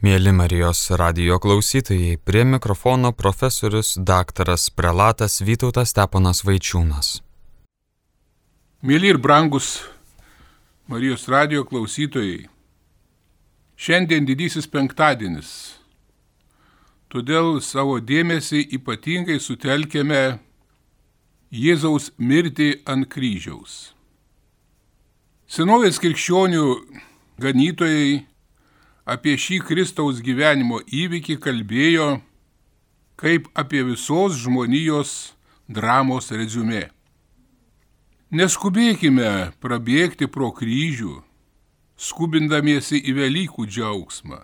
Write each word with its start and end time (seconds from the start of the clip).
Mėly 0.00 0.32
Marijos 0.32 0.78
radio 0.96 1.36
klausytojai, 1.36 2.14
prie 2.24 2.40
mikrofono 2.48 3.10
profesorius 3.12 3.98
daktaras 4.00 4.70
prelatas 4.72 5.42
Vytautas 5.44 5.90
Steponas 5.92 6.40
Vaičiūnas. 6.40 7.18
Mėly 8.80 9.10
ir 9.12 9.18
brangus 9.20 9.82
Marijos 10.88 11.26
radio 11.28 11.66
klausytojai, 11.68 12.46
šiandien 13.76 14.24
didysis 14.24 14.70
penktadienis, 14.72 15.50
todėl 17.12 17.60
savo 17.60 17.98
dėmesį 18.00 18.62
ypatingai 18.80 19.36
sutelkėme 19.36 20.22
Jėzaus 21.52 22.08
mirtį 22.16 22.70
ant 22.88 23.04
kryžiaus. 23.12 23.92
Senovės 25.44 26.00
krikščionių 26.00 26.66
ganytojai 27.36 28.29
apie 29.10 29.34
šį 29.34 29.58
Kristaus 29.66 30.20
gyvenimo 30.22 30.78
įvykį 30.86 31.40
kalbėjo 31.42 32.10
kaip 33.20 33.50
apie 33.58 33.82
visos 33.84 34.38
žmonijos 34.40 35.34
dramos 35.68 36.30
rezumė. 36.32 36.86
Neskubėkime 38.30 39.50
prabėgti 39.60 40.30
pro 40.30 40.52
kryžių, 40.54 41.18
skubindamiesi 41.98 43.00
į 43.02 43.16
Velykų 43.18 43.66
džiaugsmą. 43.66 44.40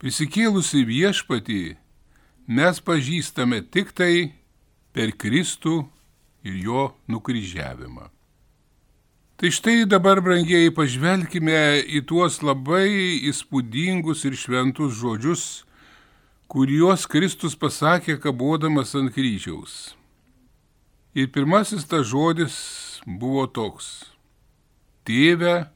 Prisikėlusi 0.00 0.84
viešpatį 0.86 1.62
mes 2.46 2.80
pažįstame 2.80 3.62
tik 3.74 3.92
tai 3.96 4.30
per 4.94 5.12
Kristų 5.18 5.82
ir 6.46 6.60
jo 6.62 6.90
nukryžiavimą. 7.10 8.15
Tai 9.36 9.50
štai 9.52 9.84
dabar, 9.84 10.22
brangieji, 10.24 10.72
pažvelkime 10.72 11.84
į 11.84 12.00
tuos 12.08 12.38
labai 12.40 13.20
įspūdingus 13.28 14.22
ir 14.24 14.32
šventus 14.32 14.94
žodžius, 14.96 15.42
kuriuos 16.48 17.04
Kristus 17.04 17.52
pasakė 17.52 18.16
kabodamas 18.16 18.94
ant 18.96 19.12
kryžiaus. 19.12 19.92
Ir 21.12 21.28
pirmasis 21.34 21.84
tas 21.84 22.08
žodis 22.08 22.56
buvo 23.04 23.44
toks. 23.44 24.08
Tėve, 25.04 25.68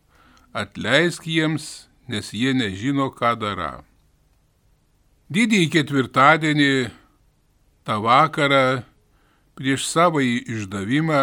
atleisk 0.57 1.29
jiems, 1.29 1.91
nes 2.09 2.33
jie 2.33 2.57
nežino, 2.57 3.11
ką 3.13 3.35
dara. 3.45 3.85
Didįjį 5.29 5.69
ketvirtadienį, 5.77 6.73
tą 7.85 8.01
vakarą, 8.09 8.81
prieš 9.53 9.85
savąjį 9.93 10.41
išdavimą, 10.57 11.23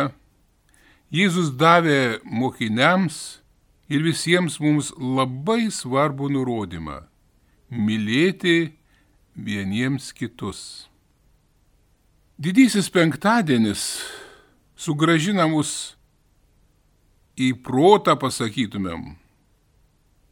Jėzus 1.07 1.53
davė 1.55 2.19
mokiniams 2.27 3.39
ir 3.87 4.01
visiems 4.03 4.57
mums 4.59 4.89
labai 4.99 5.69
svarbų 5.71 6.27
nurodymą- 6.35 7.07
mylėti 7.87 8.73
vieniems 9.31 10.11
kitus. 10.11 10.89
Didysis 12.37 12.89
penktadienis 12.91 14.03
sugražina 14.75 15.47
mus 15.47 15.95
į 17.39 17.53
protą, 17.63 18.19
pasakytumėm, 18.19 19.15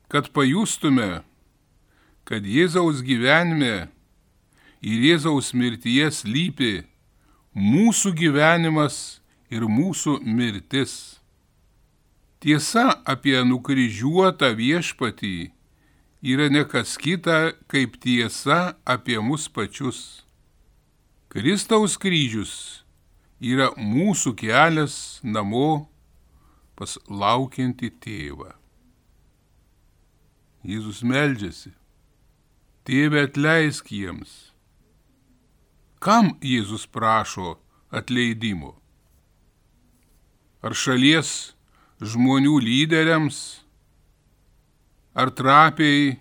kad 0.09 0.27
pajustume, 0.33 1.23
kad 2.25 2.43
Jėzaus 2.43 2.99
gyvenime 2.99 3.87
ir 4.81 4.99
Jėzaus 5.07 5.53
mirtyje 5.53 6.11
slypi 6.11 6.83
mūsų 7.55 8.11
gyvenimas 8.11 9.21
ir 9.49 9.65
mūsų 9.69 10.19
mirtis. 10.25 11.19
Tiesa 12.41 13.01
apie 13.05 13.37
nukryžiuotą 13.47 14.51
viešpatį 14.57 15.35
yra 16.25 16.49
ne 16.49 16.63
kas 16.69 16.97
kita 16.97 17.55
kaip 17.71 17.97
tiesa 18.01 18.75
apie 18.85 19.17
mus 19.21 19.47
pačius. 19.49 20.25
Kristaus 21.29 21.97
kryžius 22.01 22.83
yra 23.41 23.71
mūsų 23.77 24.35
kelias 24.39 25.19
namo 25.23 25.87
pas 26.75 26.97
laukiantį 27.09 27.89
tėvą. 28.03 28.51
Jėzus 30.65 31.03
meldžiasi. 31.05 31.73
Tėve 32.85 33.25
atleisk 33.25 33.89
jiems. 33.93 34.31
Kam 36.01 36.35
Jėzus 36.41 36.85
prašo 36.85 37.55
atleidimo? 37.89 38.75
Ar 40.65 40.73
šalies 40.73 41.53
žmonių 42.01 42.57
lyderiams, 42.63 43.37
ar 45.13 45.29
trapiai 45.31 46.17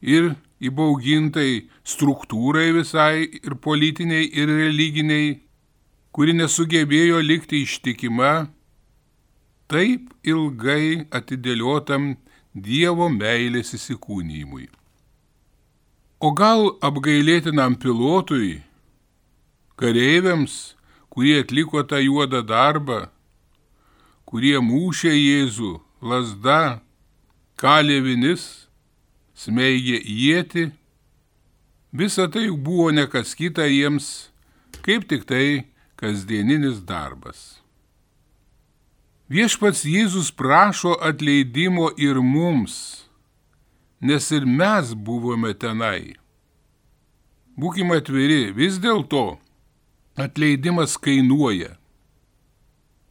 ir 0.00 0.32
įbaugintai 0.62 1.66
struktūrai 1.84 2.70
visai 2.76 3.26
ir 3.42 3.56
politiniai 3.66 4.30
ir 4.30 4.48
religiniai, 4.48 5.40
kuri 6.14 6.34
nesugebėjo 6.36 7.20
likti 7.24 7.64
ištikima 7.66 8.48
taip 9.70 10.10
ilgai 10.26 11.06
atidėliotam 11.14 12.16
Dievo 12.50 13.06
meilės 13.14 13.68
įsikūnymui. 13.76 14.64
O 16.18 16.32
gal 16.34 16.64
apgailėtinam 16.82 17.76
pilotui, 17.78 18.58
kareiviams, 19.78 20.74
kurie 21.14 21.36
atliko 21.44 21.84
tą 21.86 22.00
juodą 22.02 22.42
darbą, 22.42 23.04
kurie 24.30 24.58
mūšė 24.62 25.10
Jėzų 25.10 25.72
lasda, 26.06 26.80
kalė 27.58 27.98
vinis, 28.04 28.68
smeigė 29.34 29.98
jėti, 29.98 30.68
visa 31.90 32.28
tai 32.30 32.46
buvo 32.50 32.92
nekas 32.94 33.34
kita 33.34 33.66
jiems, 33.66 34.30
kaip 34.86 35.08
tik 35.10 35.26
tai 35.26 35.66
kasdieninis 35.98 36.78
darbas. 36.86 37.58
Viešpats 39.30 39.82
Jėzus 39.86 40.30
prašo 40.34 40.94
atleidimo 41.06 41.90
ir 41.98 42.22
mums, 42.22 43.06
nes 44.00 44.30
ir 44.30 44.46
mes 44.46 44.94
buvome 44.94 45.52
tenai. 45.54 46.14
Būkime 47.58 47.98
atviri, 48.00 48.54
vis 48.54 48.78
dėlto 48.78 49.40
atleidimas 50.18 50.96
kainuoja. 50.98 51.79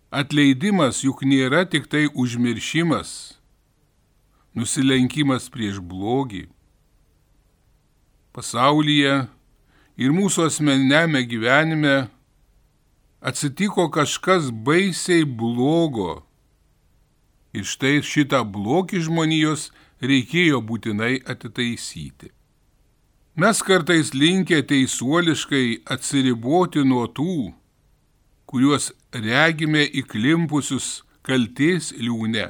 Atleidimas 0.10 1.04
juk 1.06 1.20
nėra 1.22 1.68
tik 1.70 1.84
tai 1.86 2.08
užmiršimas, 2.10 3.38
nusilenkimas 4.58 5.52
prieš 5.54 5.78
blogį. 5.86 6.48
Pasaulyje 8.34 9.28
ir 10.02 10.16
mūsų 10.16 10.48
asmeniniame 10.50 11.22
gyvenime 11.30 11.94
atsitiko 13.22 13.86
kažkas 13.94 14.50
baisiai 14.50 15.30
blogo. 15.30 16.24
Ir 17.54 17.70
štai 17.70 18.02
šitą 18.02 18.42
blogį 18.50 19.06
žmonijos 19.06 19.70
reikėjo 20.02 20.64
būtinai 20.66 21.20
atitaisyti. 21.22 22.34
Mes 23.38 23.62
kartais 23.62 24.16
linkę 24.18 24.64
teisuoliškai 24.66 25.84
atsiriboti 25.86 26.82
nuo 26.82 27.06
tų, 27.06 27.54
kuriuos 28.50 28.90
regime 29.14 29.84
įklimpusius 30.02 31.04
kalties 31.22 31.92
liūne. 32.02 32.48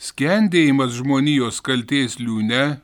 Skendėjimas 0.00 0.94
žmonijos 0.96 1.58
kalties 1.64 2.16
liūne 2.22 2.78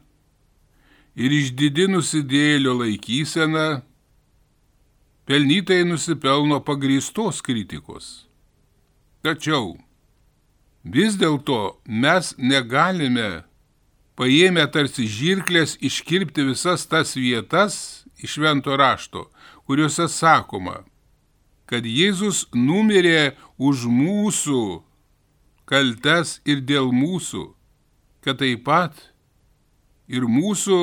ir 1.16 1.36
išdidi 1.38 1.86
nusidėlio 1.88 2.74
laikysena 2.82 3.66
pelnytai 5.24 5.80
nusipelno 5.88 6.60
pagrįstos 6.68 7.40
kritikos. 7.46 8.12
Tačiau 9.24 9.76
vis 10.84 11.16
dėlto 11.16 11.78
mes 11.88 12.34
negalime 12.36 13.44
paėmę 14.20 14.66
tarsi 14.74 15.06
žirklės 15.08 15.78
iškirpti 15.80 16.44
visas 16.50 16.84
tas 16.90 17.16
vietas 17.16 18.04
iš 18.20 18.36
švento 18.36 18.76
rašto, 18.76 19.30
kuriuose 19.64 20.10
sakoma, 20.12 20.82
kad 21.70 21.86
Jėzus 21.86 22.44
numirė 22.52 23.34
už 23.58 23.86
mūsų 23.88 24.82
kaltes 25.68 26.40
ir 26.44 26.60
dėl 26.60 26.92
mūsų, 26.92 27.46
kad 28.24 28.40
taip 28.40 28.64
pat 28.68 28.98
ir 30.08 30.28
mūsų 30.28 30.80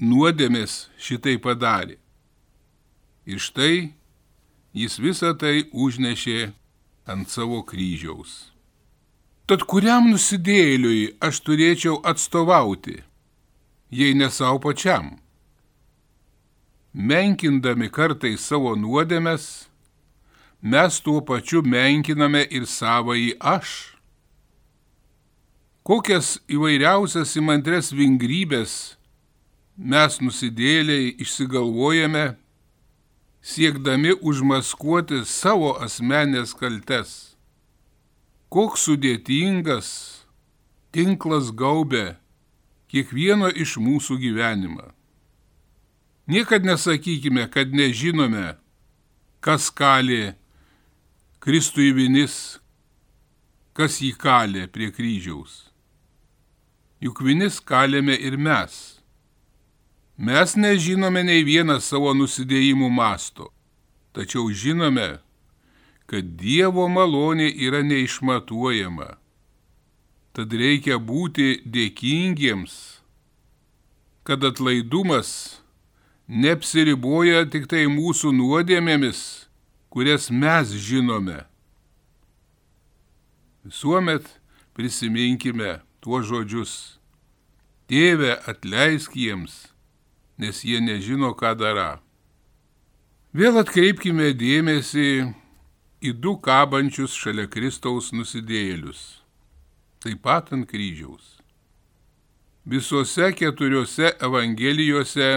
nuodėmės 0.00 0.88
šitai 1.00 1.36
padarė. 1.42 1.98
Ir 3.28 3.38
štai 3.38 3.92
jis 4.72 4.96
visą 4.98 5.34
tai 5.36 5.68
užnešė 5.72 6.52
ant 7.10 7.28
savo 7.28 7.60
kryžiaus. 7.66 8.50
Tad 9.50 9.64
kuriam 9.66 10.12
nusidėliui 10.12 11.16
aš 11.26 11.40
turėčiau 11.42 11.98
atstovauti, 12.06 13.00
jei 13.90 14.14
ne 14.14 14.30
savo 14.30 14.60
pačiam? 14.62 15.16
Menkindami 16.94 17.90
kartai 17.90 18.36
savo 18.38 18.76
nuodėmes, 18.78 19.69
mes 20.62 21.00
tuo 21.00 21.20
pačiu 21.24 21.62
menkiname 21.62 22.44
ir 22.50 22.66
savąjį 22.66 23.32
aš. 23.40 23.96
kokias 25.90 26.38
įvairiausias 26.46 27.32
įmantres 27.40 27.88
vingrybės 27.90 28.74
mes 29.74 30.20
nusidėliai 30.20 31.16
išsigalvojame, 31.24 32.36
siekdami 33.42 34.12
užmaskuoti 34.20 35.24
savo 35.26 35.72
asmenės 35.82 36.52
kaltes. 36.54 37.34
Koks 38.52 38.86
sudėtingas 38.86 39.88
tinklas 40.94 41.50
gaubė 41.50 42.16
kiekvieno 42.90 43.48
iš 43.50 43.78
mūsų 43.80 44.18
gyvenimą. 44.20 44.90
Niekad 46.30 46.66
nesakykime, 46.66 47.48
kad 47.50 47.72
nežinome, 47.74 48.60
kas 49.42 49.70
kalė 49.74 50.36
Kristui 51.40 51.94
vinis, 51.96 52.34
kas 53.72 53.94
jį 54.04 54.10
kalė 54.20 54.66
prie 54.68 54.90
kryžiaus. 54.92 55.70
Juk 57.00 57.22
vinis 57.24 57.56
kalėme 57.64 58.12
ir 58.12 58.36
mes. 58.36 58.74
Mes 60.20 60.52
nežinome 60.60 61.22
nei 61.24 61.40
vieną 61.48 61.78
savo 61.80 62.12
nusidėjimų 62.12 62.92
masto, 62.92 63.48
tačiau 64.12 64.52
žinome, 64.52 65.08
kad 66.12 66.36
Dievo 66.36 66.84
malonė 66.92 67.48
yra 67.56 67.80
neišmatuojama. 67.88 69.14
Tad 70.36 70.52
reikia 70.52 71.00
būti 71.00 71.62
dėkingiems, 71.64 72.76
kad 74.28 74.44
atlaidumas 74.44 75.62
neapsiriboja 76.28 77.46
tik 77.48 77.64
tai 77.72 77.88
mūsų 77.88 78.36
nuodėmėmis, 78.36 79.39
kurias 79.90 80.30
mes 80.30 80.70
žinome. 80.70 81.40
Visuomet 83.64 84.24
prisiminkime 84.74 85.80
tuos 86.00 86.28
žodžius. 86.30 86.74
Tėve 87.90 88.36
atleisk 88.46 89.16
jiems, 89.18 89.66
nes 90.38 90.62
jie 90.62 90.78
nežino, 90.78 91.32
ką 91.34 91.56
dara. 91.58 91.98
Vėl 93.34 93.58
atkreipkime 93.60 94.30
dėmesį 94.38 95.10
į 96.00 96.12
du 96.22 96.36
kabančius 96.38 97.12
šalia 97.18 97.48
Kristaus 97.50 98.12
nusidėjėlius, 98.14 99.02
taip 100.02 100.22
pat 100.22 100.54
ant 100.54 100.70
kryžiaus. 100.70 101.40
Visose 102.62 103.32
keturiose 103.34 104.14
evangelijose 104.22 105.30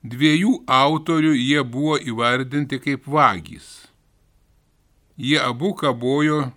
Dviejų 0.00 0.62
autorių 0.64 1.34
jie 1.36 1.60
buvo 1.60 1.98
įvardinti 2.00 2.78
kaip 2.80 3.04
vagys. 3.04 3.84
Jie 5.20 5.36
abu 5.36 5.74
kabojo 5.76 6.54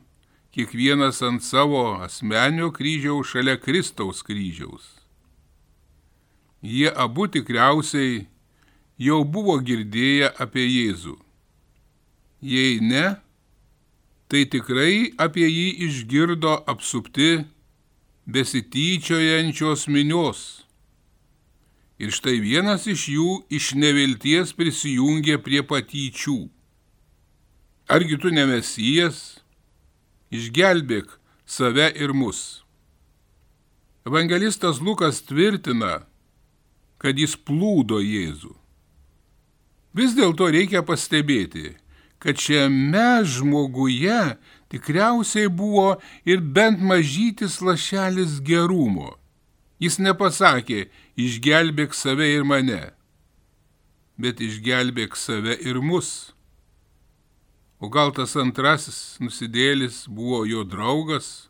kiekvienas 0.56 1.19
ant 1.28 1.44
savo 1.44 2.00
asmenio 2.06 2.72
kryžiaus 2.72 3.34
šalia 3.34 3.57
Kristaus 3.60 4.24
kryžiaus. 4.24 4.86
Jie 6.63 6.88
abu 6.88 7.28
tikriausiai 7.28 8.30
jau 8.95 9.25
buvo 9.28 9.60
girdėję 9.60 10.31
apie 10.40 10.63
Jėzų. 10.63 11.19
Jei 12.40 12.80
ne, 12.80 13.19
tai 14.31 14.48
tikrai 14.48 15.12
apie 15.19 15.51
jį 15.51 15.68
išgirdo 15.90 16.62
apsupti 16.63 17.44
besityčiojančios 18.24 19.90
minios 19.92 20.62
Ir 22.01 22.10
štai 22.13 22.40
vienas 22.42 22.88
iš 22.90 23.06
jų 23.13 23.30
iš 23.54 23.74
nevilties 23.78 24.56
prisijungė 24.57 25.38
prie 25.45 25.62
patyčių. 25.62 26.40
Argi 27.94 28.18
tu 28.18 28.31
nemesijas? 28.34 29.19
Išgelbėk 30.34 31.19
save 31.45 31.92
ir 31.94 32.16
mus. 32.18 32.63
Evangelistas 34.07 34.81
Lukas 34.81 35.22
tvirtina, 35.22 36.01
kad 36.98 37.19
jis 37.19 37.38
plūdo 37.38 38.01
Jėzų. 38.01 38.51
Vis 39.94 40.16
dėlto 40.18 40.50
reikia 40.50 40.81
pastebėti, 40.84 41.75
kad 42.18 42.40
šiame 42.40 43.22
žmoguje 43.30 44.38
tikriausiai 44.74 45.51
buvo 45.51 46.00
ir 46.25 46.42
bent 46.42 46.81
mažytis 46.81 47.60
lašelis 47.62 48.40
gerumo. 48.42 49.13
Jis 49.83 49.97
nepasakė, 50.00 50.85
išgelbėk 51.19 51.95
save 51.97 52.30
ir 52.31 52.45
mane, 52.47 52.94
bet 54.15 54.39
išgelbėk 54.39 55.18
save 55.19 55.57
ir 55.59 55.80
mus. 55.83 56.31
O 57.83 57.89
gal 57.91 58.13
tas 58.15 58.38
antrasis 58.39 59.18
nusidėlis 59.19 60.06
buvo 60.07 60.45
jo 60.47 60.63
draugas, 60.63 61.50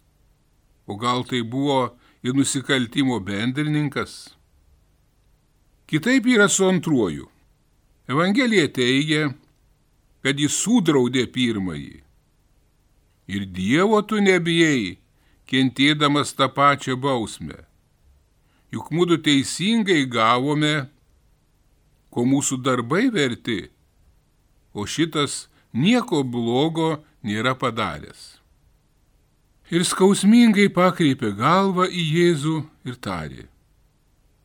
o 0.89 0.97
gal 0.97 1.21
tai 1.29 1.43
buvo 1.45 1.91
ir 2.25 2.33
nusikaltimo 2.33 3.19
bendrininkas. 3.27 4.33
Kitaip 5.85 6.25
yra 6.33 6.47
su 6.49 6.65
antruoju. 6.65 7.27
Evangelija 8.09 8.71
teigia, 8.73 9.27
kad 10.25 10.41
jis 10.41 10.55
sudraudė 10.63 11.27
pirmąjį. 11.35 11.99
Ir 13.29 13.45
Dievo 13.59 14.01
tu 14.01 14.17
nebijai, 14.23 14.97
kentėdamas 15.45 16.33
tą 16.33 16.49
pačią 16.57 16.97
bausmę 16.97 17.61
juk 18.73 18.89
mūdu 18.93 19.19
teisingai 19.21 20.03
gavome, 20.09 20.87
ko 22.13 22.25
mūsų 22.25 22.59
darbai 22.65 23.07
verti, 23.13 23.67
o 24.73 24.85
šitas 24.89 25.47
nieko 25.73 26.23
blogo 26.25 27.03
nėra 27.25 27.53
padaręs. 27.57 28.39
Ir 29.73 29.85
skausmingai 29.87 30.67
pakreipė 30.73 31.31
galvą 31.37 31.87
į 31.87 32.03
Jėzų 32.17 32.57
ir 32.89 32.97
tarė, 33.01 33.45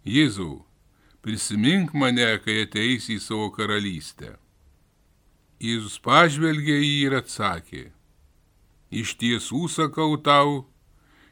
Jėzau, 0.09 0.63
prisimink 1.25 1.93
mane, 1.93 2.29
kai 2.45 2.63
ateisi 2.65 3.19
į 3.19 3.25
savo 3.25 3.51
karalystę. 3.53 4.37
Jėzus 5.59 5.99
pažvelgė 6.01 6.77
jį 6.79 6.97
ir 7.09 7.17
atsakė, 7.19 7.89
iš 8.95 9.17
tiesų 9.21 9.67
sakau 9.73 10.15
tau, 10.23 10.69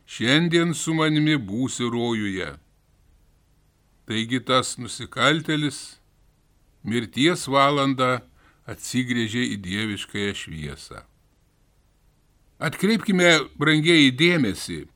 šiandien 0.05 0.75
su 0.75 0.97
manimi 0.99 1.39
būsi 1.39 1.87
rojuje. 1.87 2.57
Taigi 4.07 4.39
tas 4.47 4.77
nusikaltelis 4.79 5.99
mirties 6.87 7.49
valandą 7.51 8.21
atsigrėžė 8.71 9.43
į 9.55 9.57
dieviškąją 9.65 10.35
šviesą. 10.43 11.03
Atkreipkime 12.63 13.33
brangiai 13.59 14.13
dėmesį, 14.15 14.87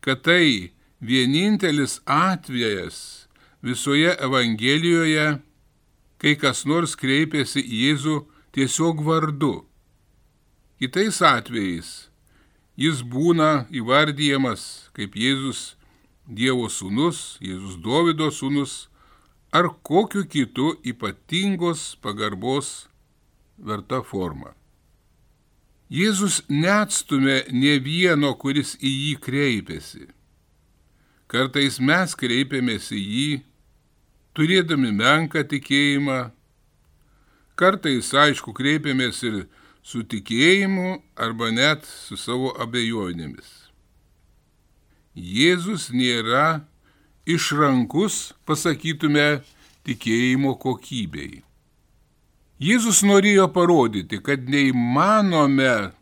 kad 0.00 0.22
tai 0.24 0.70
vienintelis 1.02 1.98
atvejas 2.06 3.26
visoje 3.64 4.14
Evangelijoje, 4.22 5.26
kai 6.22 6.34
kas 6.40 6.64
nors 6.64 6.94
kreipėsi 6.96 7.60
į 7.60 7.82
Jėzų 7.88 8.16
tiesiog 8.56 9.02
vardu. 9.04 9.54
Kitais 10.78 11.20
atvejais 11.26 11.90
jis 12.76 13.02
būna 13.02 13.66
įvardyjamas 13.74 14.90
kaip 14.96 15.18
Jėzus 15.18 15.74
Dievo 16.24 16.70
sūnus, 16.72 17.36
Jėzus 17.44 17.76
Dovido 17.84 18.30
sūnus 18.32 18.88
ar 19.52 19.68
kokiu 19.84 20.24
kitu 20.24 20.72
ypatingos 20.82 21.96
pagarbos 22.00 22.86
verta 23.58 24.00
forma. 24.02 24.54
Jėzus 25.92 26.40
neatstumė 26.48 27.44
ne 27.52 27.76
vieno, 27.78 28.32
kuris 28.40 28.72
į 28.80 28.90
jį 28.90 29.16
kreipėsi. 29.20 30.06
Kartais 31.28 31.76
mes 31.78 32.14
kreipiamės 32.16 32.88
į 32.94 33.02
jį, 33.02 33.28
turėdami 34.34 34.94
menką 34.96 35.44
tikėjimą, 35.50 36.18
kartais, 37.54 38.10
aišku, 38.16 38.56
kreipiamės 38.56 39.20
ir 39.28 39.44
su 39.84 40.02
tikėjimu 40.08 41.02
arba 41.20 41.52
net 41.52 41.84
su 41.84 42.16
savo 42.16 42.54
abejonėmis. 42.64 43.63
Jėzus 45.14 45.92
nėra 45.94 46.64
išrankus, 47.26 48.34
pasakytume, 48.46 49.44
tikėjimo 49.86 50.56
kokybei. 50.58 51.44
Jėzus 52.58 53.02
norėjo 53.06 53.46
parodyti, 53.54 54.18
kad 54.18 54.48
neįmanome 54.50 55.92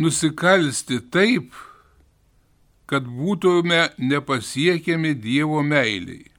nusikalsti 0.00 1.00
taip, 1.12 1.52
kad 2.86 3.04
būtume 3.04 3.90
nepasiekiami 3.98 5.12
Dievo 5.18 5.62
meiliai. 5.66 6.30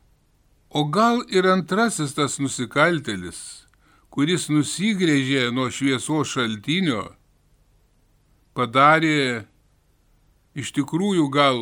O 0.69 0.85
gal 0.89 1.21
ir 1.33 1.47
antrasis 1.49 2.13
tas 2.17 2.37
nusikaltelis, 2.41 3.39
kuris 4.13 4.47
nusigrėžė 4.49 5.51
nuo 5.55 5.69
šviesos 5.73 6.33
šaltinio, 6.33 7.03
padarė 8.57 9.45
iš 10.57 10.73
tikrųjų 10.73 11.27
gal 11.29 11.59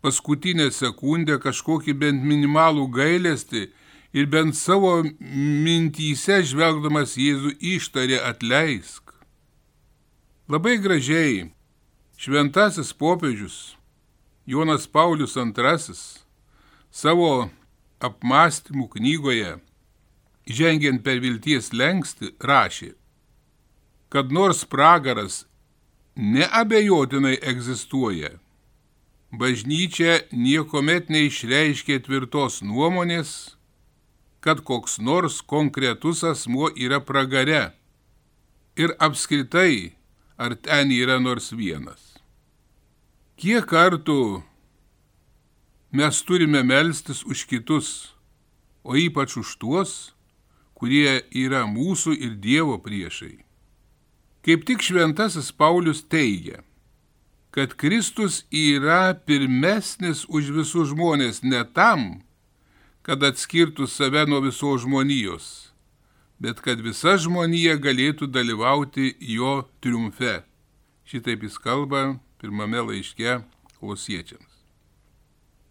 paskutinę 0.00 0.70
sekundę 0.72 1.36
kažkokį 1.42 1.94
bent 2.02 2.24
minimalų 2.24 2.86
gailestį 2.96 3.66
ir 4.16 4.28
bent 4.32 4.56
savo 4.56 5.02
mintyse 5.20 6.40
žvelgdamas 6.50 7.18
Jėzų 7.20 7.54
ištarė 7.76 8.22
atleisk. 8.30 9.12
Labai 10.50 10.78
gražiai 10.82 11.50
Šventasis 12.20 12.90
popiežius 12.96 13.76
Jonas 14.48 14.88
Paulius 14.88 15.36
II 15.36 15.96
savo 16.90 17.32
apmąstymų 18.00 18.88
knygoje 18.96 19.58
Žengiant 20.50 21.04
per 21.04 21.20
vilties 21.22 21.68
lengsti 21.76 22.32
rašė, 22.42 22.94
kad 24.10 24.32
nors 24.34 24.64
pragaras 24.66 25.44
neabejotinai 26.20 27.38
egzistuoja, 27.40 28.34
bažnyčia 29.32 30.20
niekuomet 30.36 31.08
neišreiškė 31.08 31.96
tvirtos 32.04 32.60
nuomonės, 32.60 33.56
kad 34.44 34.60
koks 34.68 34.98
nors 35.00 35.40
konkretus 35.40 36.20
asmuo 36.24 36.68
yra 36.76 37.00
pragare 37.00 37.72
ir 38.76 38.94
apskritai, 39.00 39.96
ar 40.36 40.56
ten 40.56 40.92
yra 40.92 41.18
nors 41.20 41.50
vienas. 41.56 42.16
Kiek 43.40 43.64
kartų 43.64 44.42
mes 45.96 46.22
turime 46.28 46.60
melstis 46.64 47.24
už 47.24 47.48
kitus, 47.48 48.12
o 48.84 48.96
ypač 48.96 49.36
už 49.40 49.56
tuos, 49.60 49.92
kurie 50.76 51.20
yra 51.32 51.64
mūsų 51.68 52.16
ir 52.16 52.36
Dievo 52.40 52.76
priešai. 52.80 53.49
Kaip 54.40 54.64
tik 54.64 54.80
šventasis 54.80 55.50
Paulius 55.52 56.00
teigia, 56.08 56.62
kad 57.50 57.74
Kristus 57.76 58.44
yra 58.48 59.12
pirmesnis 59.12 60.22
už 60.28 60.52
visus 60.54 60.92
žmonės 60.94 61.42
ne 61.44 61.60
tam, 61.76 62.22
kad 63.04 63.20
atskirtų 63.26 63.88
save 63.90 64.22
nuo 64.30 64.40
visos 64.44 64.86
žmonijos, 64.86 65.48
bet 66.40 66.62
kad 66.64 66.80
visa 66.80 67.18
žmonija 67.20 67.76
galėtų 67.76 68.30
dalyvauti 68.32 69.12
jo 69.20 69.66
triumfe. 69.84 70.40
Šitaip 71.04 71.42
jis 71.44 71.58
kalba 71.60 72.20
pirmame 72.40 72.80
laiške 72.86 73.42
klausiečiams. 73.76 74.46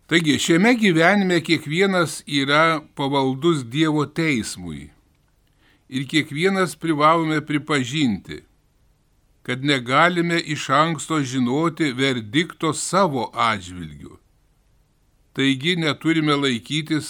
Taigi 0.10 0.38
šiame 0.42 0.76
gyvenime 0.78 1.38
kiekvienas 1.46 2.20
yra 2.26 2.82
pavaldus 2.98 3.64
Dievo 3.66 4.06
teismui 4.06 4.90
ir 5.90 6.06
kiekvienas 6.10 6.76
privalome 6.78 7.42
pripažinti, 7.46 8.44
kad 9.50 9.66
negalime 9.66 10.40
iš 10.40 10.70
anksto 10.70 11.18
žinoti 11.26 11.88
verdikto 11.98 12.70
savo 12.74 13.24
atžvilgių. 13.34 14.12
Taigi 15.34 15.74
neturime 15.82 16.36
laikytis 16.38 17.08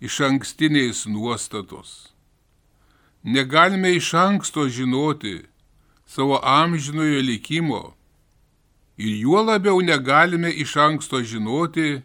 iš 0.00 0.18
ankstiniais 0.26 1.06
nuostatos. 1.08 2.12
Negalime 3.22 3.94
iš 3.96 4.10
anksto 4.14 4.66
žinoti 4.68 5.38
savo 6.04 6.36
amžinojo 6.44 7.22
likimo 7.30 7.80
ir 9.00 9.16
juo 9.22 9.40
labiau 9.42 9.80
negalime 9.80 10.52
iš 10.52 10.76
anksto 10.76 11.22
žinoti 11.32 12.02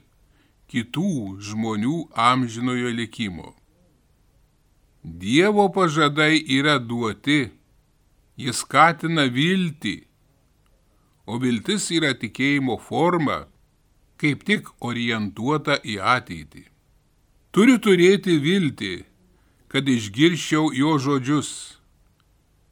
kitų 0.71 1.35
žmonių 1.49 1.97
amžinojo 2.29 2.95
likimo. 2.95 3.51
Dievo 5.03 5.67
pažadai 5.67 6.39
yra 6.61 6.79
duoti, 6.79 7.51
jis 8.37 8.61
skatina 8.63 9.25
viltį, 9.31 9.97
o 11.25 11.39
viltis 11.41 11.89
yra 11.95 12.13
tikėjimo 12.19 12.77
forma, 12.81 13.45
kaip 14.21 14.43
tik 14.47 14.69
orientuota 14.79 15.79
į 15.83 15.97
ateitį. 16.15 16.65
Turiu 17.55 17.79
turėti 17.79 18.37
viltį, 18.43 18.95
kad 19.71 19.87
išgirščiau 19.87 20.73
jo 20.75 20.97
žodžius. 20.99 21.51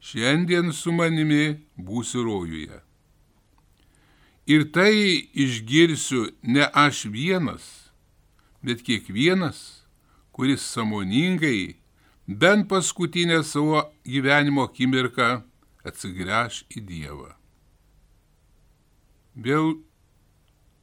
Šiandien 0.04 0.68
su 0.76 0.92
manimi 0.92 1.56
būsiu 1.80 2.26
rojuje. 2.26 2.82
Ir 4.44 4.66
tai 4.76 4.92
išgirsiu 5.32 6.26
ne 6.44 6.66
aš 6.68 7.06
vienas, 7.08 7.64
bet 8.60 8.84
kiekvienas, 8.84 9.86
kuris 10.36 10.60
samoningai 10.74 11.78
bent 12.28 12.68
paskutinę 12.68 13.40
savo 13.42 13.80
gyvenimo 14.04 14.68
akimirką 14.68 15.40
atsigręš 15.86 16.64
į 16.72 16.82
Dievą. 16.88 17.30
Vėl 19.34 19.74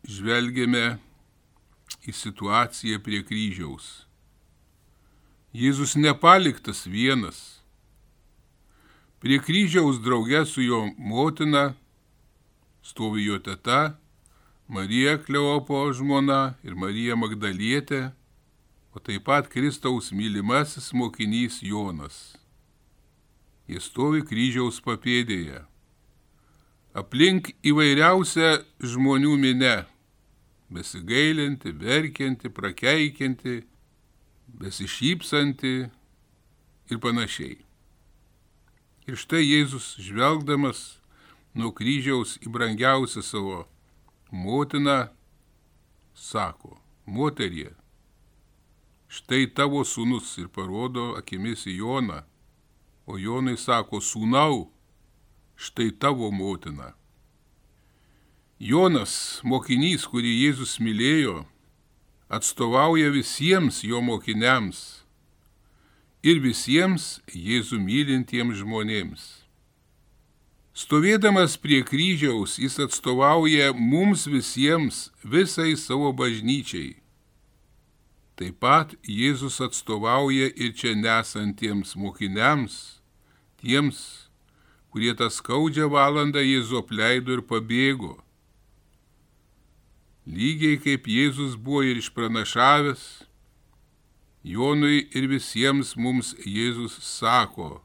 žvelgiame 0.08 1.00
į 2.08 2.14
situaciją 2.16 3.02
prie 3.06 3.22
kryžiaus. 3.28 4.06
Jėzus 5.52 5.98
nepaliktas 6.00 6.86
vienas. 6.88 7.62
Prie 9.22 9.38
kryžiaus 9.44 10.00
draugė 10.02 10.46
su 10.48 10.64
jo 10.64 10.86
motina 10.98 11.74
stovi 12.82 13.28
jo 13.28 13.38
teta, 13.40 13.98
Marija 14.72 15.18
Kleopo 15.22 15.84
žmona 15.94 16.56
ir 16.64 16.78
Marija 16.80 17.18
Magdalietė 17.20 18.12
o 18.94 19.00
taip 19.00 19.24
pat 19.24 19.48
Kristaus 19.48 20.12
mylimasis 20.12 20.92
mokinys 20.94 21.62
Jonas. 21.64 22.36
Jis 23.72 23.88
stovi 23.88 24.20
kryžiaus 24.28 24.82
papėdėje. 24.84 25.62
Aplink 26.92 27.54
įvairiausią 27.64 28.50
žmonių 28.84 29.38
minę- 29.40 29.76
besigailinti, 30.76 31.72
verkianti, 31.72 32.50
prakeikianti, 32.50 33.64
besišypsanti 34.60 35.90
ir 36.92 36.98
panašiai. 37.00 37.60
Ir 39.08 39.16
štai 39.16 39.44
Jėzus 39.48 39.96
žvelgdamas 40.04 41.00
nuo 41.56 41.72
kryžiaus 41.72 42.38
į 42.44 42.52
brangiausią 42.52 43.24
savo 43.24 43.68
motiną, 44.32 45.10
sako, 46.14 46.76
moterie, 47.06 47.72
štai 49.08 49.48
tavo 49.56 49.84
sūnus 49.88 50.38
ir 50.44 50.52
parodo 50.52 51.16
akimis 51.16 51.66
į 51.68 51.80
Joną, 51.80 52.22
o 53.12 53.20
Jonai 53.20 53.58
sako, 53.60 54.00
sūnau, 54.00 54.70
štai 55.60 55.92
tavo 55.92 56.32
motina. 56.32 56.94
Jonas, 58.62 59.42
mokinys, 59.44 60.08
kurį 60.08 60.32
Jėzus 60.46 60.78
mylėjo, 60.80 61.42
atstovauja 62.32 63.12
visiems 63.12 63.82
jo 63.84 64.00
mokiniams 64.06 65.02
ir 66.22 66.40
visiems 66.40 67.20
Jėzų 67.34 67.82
mylintiems 67.82 68.62
žmonėms. 68.62 69.24
Stovėdamas 70.78 71.58
prie 71.60 71.82
kryžiaus, 71.84 72.56
jis 72.62 72.78
atstovauja 72.80 73.74
mums 73.76 74.28
visiems, 74.30 75.10
visai 75.26 75.74
savo 75.76 76.14
bažnyčiai. 76.16 77.02
Taip 78.40 78.62
pat 78.64 78.94
Jėzus 79.04 79.60
atstovauja 79.62 80.48
ir 80.56 80.72
čia 80.78 80.96
nesantiems 80.96 81.98
mokiniams, 82.00 83.01
tiems, 83.62 84.02
kurie 84.92 85.14
tą 85.16 85.30
skaudžią 85.32 85.88
valandą 85.94 86.44
Jėzų 86.44 86.82
apleido 86.84 87.38
ir 87.38 87.44
pabėgo. 87.48 88.18
Lygiai 90.28 90.80
kaip 90.82 91.08
Jėzus 91.10 91.56
buvo 91.58 91.86
ir 91.88 92.02
išpranašavęs, 92.02 93.06
Jonui 94.42 95.06
ir 95.14 95.28
visiems 95.30 95.94
mums 95.96 96.34
Jėzus 96.42 96.98
sako, 97.06 97.84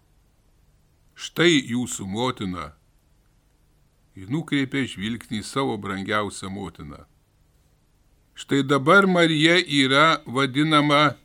štai 1.13 1.53
jūsų 1.69 2.07
motina, 2.09 2.71
ir 4.17 4.33
nukreipė 4.33 4.87
žvilgsnį 4.89 5.43
į 5.43 5.47
savo 5.47 5.77
brangiausią 5.77 6.49
motiną. 6.49 7.05
Štai 8.37 8.63
dabar 8.65 9.07
Marija 9.09 9.57
yra 9.61 10.21
vadinama 10.25 11.17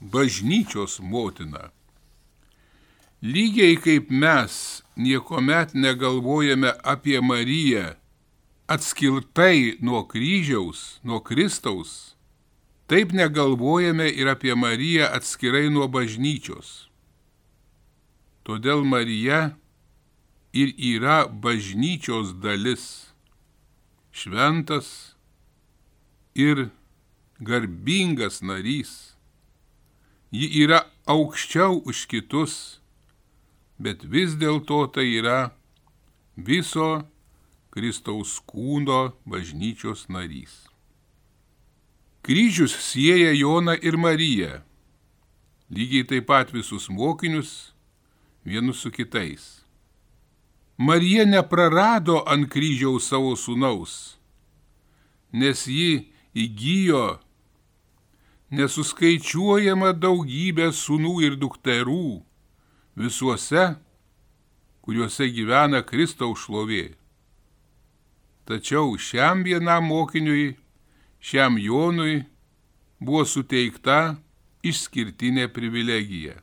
bažnyčios 0.00 1.00
motina. 1.02 1.73
Lygiai 3.24 3.78
kaip 3.80 4.10
mes 4.10 4.82
niekuomet 5.00 5.72
negalvojame 5.72 6.74
apie 6.84 7.20
Mariją 7.20 7.94
atskirtai 8.68 9.78
nuo 9.80 10.02
kryžiaus, 10.04 11.00
nuo 11.00 11.20
Kristaus, 11.24 12.16
taip 12.86 13.16
negalvojame 13.16 14.10
ir 14.12 14.28
apie 14.28 14.52
Mariją 14.54 15.08
atskirai 15.08 15.70
nuo 15.72 15.88
bažnyčios. 15.88 16.90
Todėl 18.44 18.84
Marija 18.84 19.56
ir 20.52 20.76
yra 20.76 21.24
bažnyčios 21.24 22.36
dalis, 22.44 23.08
šventas, 24.12 25.16
ir 26.36 26.68
garbingas 27.40 28.42
narys. 28.44 29.16
Ji 30.28 30.50
yra 30.66 30.84
aukščiau 31.08 31.80
už 31.88 32.04
kitus, 32.10 32.83
bet 33.78 34.04
vis 34.04 34.36
dėlto 34.38 34.86
tai 34.94 35.06
yra 35.18 35.54
viso 36.36 37.04
Kristaus 37.74 38.38
kūno 38.46 39.14
bažnyčios 39.26 40.06
narys. 40.08 40.64
Kryžius 42.24 42.76
sieja 42.80 43.34
Joną 43.34 43.74
ir 43.82 43.98
Mariją, 44.00 44.62
lygiai 45.68 46.06
taip 46.08 46.30
pat 46.30 46.54
visus 46.54 46.88
mokinius 46.88 47.74
vienus 48.44 48.80
su 48.80 48.90
kitais. 48.90 49.64
Marija 50.76 51.24
neprarado 51.26 52.22
ant 52.26 52.48
kryžiaus 52.50 53.10
savo 53.10 53.34
sūnaus, 53.38 54.16
nes 55.30 55.66
ji 55.70 56.10
įgyjo 56.34 57.04
nesuskaičiuojama 58.54 59.92
daugybė 59.98 60.70
sūnų 60.74 61.14
ir 61.26 61.36
dukterų 61.38 62.22
visuose, 62.96 63.74
kuriuose 64.84 65.28
gyvena 65.32 65.82
Kristaus 65.86 66.44
šlovė. 66.44 66.94
Tačiau 68.44 68.98
šiam 69.00 69.42
vienam 69.46 69.88
mokiniui, 69.88 70.54
šiam 71.20 71.56
Jonui 71.58 72.24
buvo 73.00 73.24
suteikta 73.24 74.16
išskirtinė 74.64 75.48
privilegija. 75.52 76.36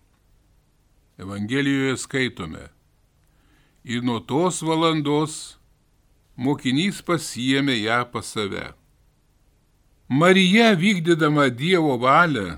Evangelijoje 1.22 1.98
skaitome. 2.02 2.68
Ir 3.84 4.02
nuo 4.06 4.20
tos 4.20 4.62
valandos 4.66 5.38
mokinys 6.38 7.02
pasijėmė 7.06 7.78
ją 7.84 8.02
pas 8.14 8.26
save. 8.34 8.72
Marija 10.10 10.74
vykdydama 10.76 11.50
Dievo 11.54 11.96
valią 12.02 12.58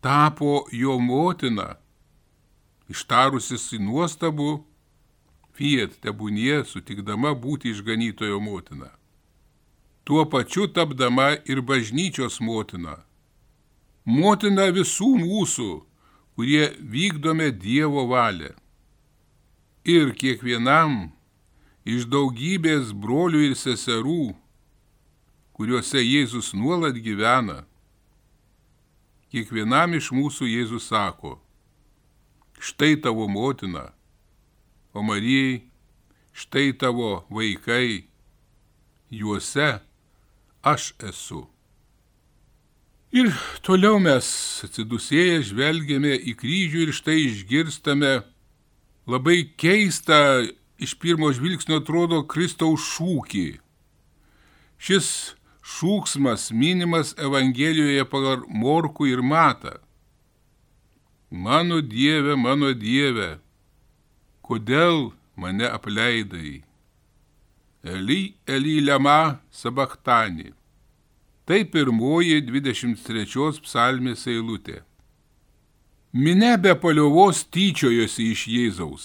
tapo 0.00 0.66
jo 0.72 0.98
motina, 0.98 1.74
ištarusis 2.92 3.68
į 3.76 3.80
nuostabų, 3.84 4.62
fiat 5.56 5.98
tebūnie 6.04 6.62
sutikdama 6.68 7.34
būti 7.34 7.72
išganytojo 7.74 8.40
motina. 8.40 8.90
Tuo 10.04 10.24
pačiu 10.24 10.68
tapdama 10.72 11.34
ir 11.44 11.60
bažnyčios 11.60 12.40
motina. 12.40 12.96
Motina 14.04 14.70
visų 14.72 15.10
mūsų, 15.20 15.70
kurie 16.34 16.72
vykdome 16.80 17.50
Dievo 17.52 18.06
valią. 18.08 18.54
Ir 19.84 20.14
kiekvienam 20.16 21.10
iš 21.84 22.08
daugybės 22.08 22.94
brolių 22.96 23.50
ir 23.50 23.56
seserų 23.56 24.36
kuriuose 25.58 25.98
Jėzus 25.98 26.52
nuolat 26.54 26.94
gyvena. 27.02 27.64
Kiekvienam 29.34 29.96
iš 29.98 30.12
mūsų 30.14 30.46
Jėzus 30.46 30.86
sako, 30.86 31.32
štai 32.60 32.96
tavo 33.02 33.28
motina, 33.28 33.92
o 34.92 35.02
Marijai, 35.02 35.62
štai 36.32 36.72
tavo 36.78 37.24
vaikai, 37.30 38.08
juose 39.10 39.78
aš 40.62 40.92
esu. 41.10 41.46
Ir 43.08 43.32
toliau 43.64 43.96
mes 44.02 44.26
atsidusėję 44.66 45.40
žvelgiame 45.48 46.12
į 46.28 46.34
kryžių 46.36 46.82
ir 46.84 46.92
štai 46.92 47.16
išgirstame 47.24 48.18
labai 49.08 49.38
keistą, 49.56 50.44
iš 50.76 50.92
pirmo 51.00 51.30
žvilgsnio 51.32 51.80
atrodo 51.80 52.20
Kristaus 52.28 52.84
šūkį. 52.92 53.48
Šis 54.78 55.08
šūksmas 55.64 56.50
minimas 56.52 57.14
Evangelijoje 57.16 58.04
pagal 58.12 58.44
Morkų 58.46 59.08
ir 59.08 59.24
Matą. 59.24 59.78
Mano 61.30 61.82
Dieve, 61.82 62.36
mano 62.40 62.72
Dieve, 62.72 63.36
kodėl 64.40 65.10
mane 65.36 65.68
apleidai? 65.68 66.62
Eli, 67.84 68.34
Eli 68.46 68.80
Lema 68.80 69.40
Sabachtani. 69.52 70.54
Tai 71.44 71.64
pirmoji 71.68 72.40
23 72.48 73.60
psalmės 73.60 74.24
eilutė. 74.24 74.80
Mine 76.16 76.54
be 76.56 76.72
paliovos 76.80 77.42
tyčiojosi 77.44 78.30
iš 78.32 78.46
Jėzaus. 78.48 79.04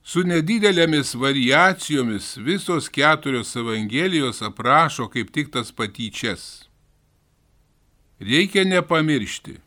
Su 0.00 0.24
nedidelėmis 0.24 1.12
variacijomis 1.20 2.38
visos 2.40 2.88
keturios 2.88 3.52
Evangelijos 3.56 4.40
aprašo 4.40 5.10
kaip 5.12 5.28
tik 5.28 5.52
tas 5.52 5.68
patyčias. 5.72 6.64
Reikia 8.16 8.64
nepamiršti. 8.64 9.60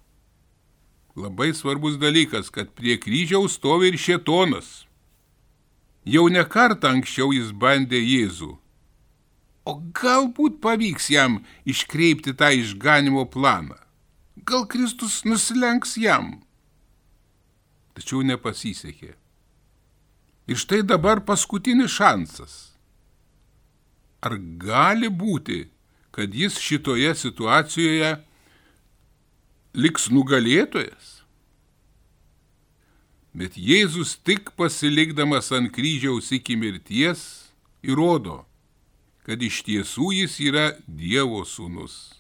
Labai 1.18 1.54
svarbus 1.54 1.98
dalykas, 1.98 2.52
kad 2.54 2.70
prie 2.78 3.00
kryžiaus 3.02 3.56
stovi 3.58 3.90
ir 3.90 3.98
šetonas. 3.98 4.86
Jau 6.06 6.28
ne 6.30 6.44
kartą 6.46 6.92
anksčiau 6.94 7.32
jis 7.34 7.50
bandė 7.52 7.98
Jėzų. 7.98 8.52
O 9.68 9.74
galbūt 9.98 10.62
pavyks 10.64 11.10
jam 11.12 11.40
iškreipti 11.66 12.36
tą 12.38 12.52
išganimo 12.60 13.26
planą. 13.34 13.80
Gal 14.46 14.68
Kristus 14.70 15.24
nusilenks 15.26 15.98
jam. 15.98 16.38
Tačiau 17.98 18.22
nepasisekė. 18.22 19.16
Ir 20.48 20.62
štai 20.62 20.84
dabar 20.86 21.26
paskutinis 21.26 21.98
šansas. 21.98 22.54
Ar 24.22 24.38
gali 24.38 25.10
būti, 25.10 25.66
kad 26.14 26.30
jis 26.30 26.62
šitoje 26.62 27.10
situacijoje 27.18 28.14
liks 29.78 30.10
nugalėtojas? 30.10 31.22
Bet 33.38 33.54
Jėzus 33.54 34.16
tik 34.26 34.56
pasilikdamas 34.58 35.52
ant 35.54 35.70
kryžiaus 35.76 36.32
iki 36.34 36.56
mirties 36.58 37.22
įrodo, 37.86 38.40
kad 39.22 39.44
iš 39.46 39.62
tiesų 39.68 40.10
jis 40.24 40.40
yra 40.42 40.72
Dievo 40.88 41.44
sūnus. 41.46 42.18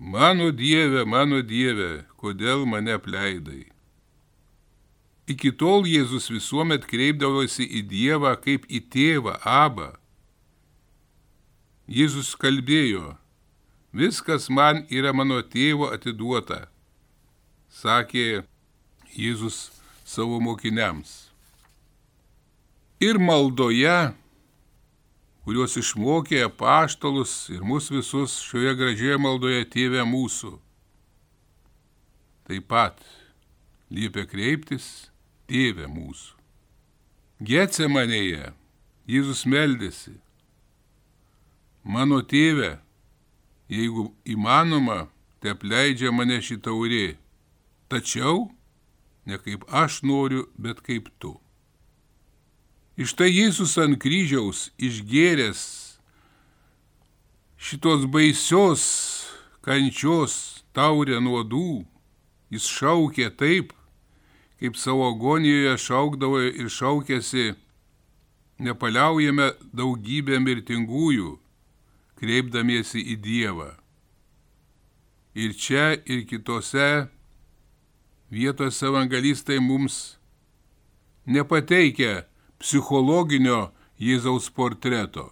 Mano 0.00 0.48
Dieve, 0.56 1.04
mano 1.04 1.42
Dieve, 1.44 2.06
kodėl 2.16 2.64
mane 2.64 2.96
apleidai? 2.96 3.66
Iki 5.28 5.52
tol 5.60 5.84
Jėzus 5.84 6.30
visuomet 6.32 6.88
kreipdavosi 6.88 7.68
į 7.68 7.84
Dievą 7.90 8.32
kaip 8.40 8.64
į 8.64 8.80
tėvą, 8.88 9.36
abą. 9.44 9.92
Jėzus 11.84 12.32
kalbėjo, 12.40 13.18
viskas 13.92 14.48
man 14.50 14.84
yra 14.90 15.12
mano 15.16 15.40
tėvo 15.42 15.90
atiduota, 15.94 16.66
sakė 17.70 18.44
Jėzus 19.10 19.70
savo 20.06 20.38
mokiniams. 20.42 21.30
Ir 23.02 23.18
maldoje, 23.18 24.12
kuriuos 25.42 25.76
išmokė 25.80 26.44
paštalus 26.60 27.48
ir 27.50 27.64
mus 27.66 27.88
visus 27.90 28.36
šioje 28.44 28.74
gražioje 28.78 29.16
maldoje 29.18 29.64
tėvė 29.72 30.04
mūsų, 30.06 30.52
taip 32.46 32.68
pat 32.70 33.00
liepia 33.90 34.26
kreiptis 34.28 35.10
tėve 35.50 35.88
mūsų. 35.90 36.36
Getsemanėje 37.40 38.52
Jėzus 39.10 39.46
meldėsi. 39.48 40.12
Mano 41.82 42.20
tėve, 42.20 42.76
jeigu 43.70 44.10
įmanoma, 44.26 45.06
te 45.40 45.54
apleidžia 45.54 46.10
mane 46.12 46.40
šį 46.42 46.58
taurė, 46.64 47.06
tačiau 47.88 48.50
ne 49.26 49.38
kaip 49.38 49.64
aš 49.70 50.02
noriu, 50.02 50.48
bet 50.58 50.82
kaip 50.82 51.08
tu. 51.22 51.36
Iš 53.00 53.14
tai 53.16 53.30
Jėzus 53.30 53.78
ant 53.80 53.96
kryžiaus 54.02 54.68
išgėręs 54.76 55.62
šitos 57.56 58.04
baisios 58.10 58.82
kančios 59.64 60.34
taurę 60.76 61.20
nuodų, 61.22 61.84
jis 62.50 62.66
šaukė 62.68 63.30
taip, 63.40 63.72
kaip 64.60 64.76
savo 64.76 65.06
agonijoje 65.14 65.76
šaukdavo 65.80 66.42
ir 66.50 66.68
šaukėsi, 66.68 67.54
nepaliaujame 68.60 69.52
daugybę 69.72 70.40
mirtingųjų, 70.42 71.38
kreipdamiesi 72.20 73.02
į 73.14 73.16
Dievą. 73.24 73.70
Ir 75.34 75.54
čia, 75.56 75.94
ir 76.04 76.26
kitose 76.28 77.08
vietose 78.30 78.86
evangelistai 78.86 79.60
mums 79.62 80.18
nepateikia 81.26 82.24
psichologinio 82.60 83.70
Jėzaus 84.00 84.48
portreto. 84.52 85.30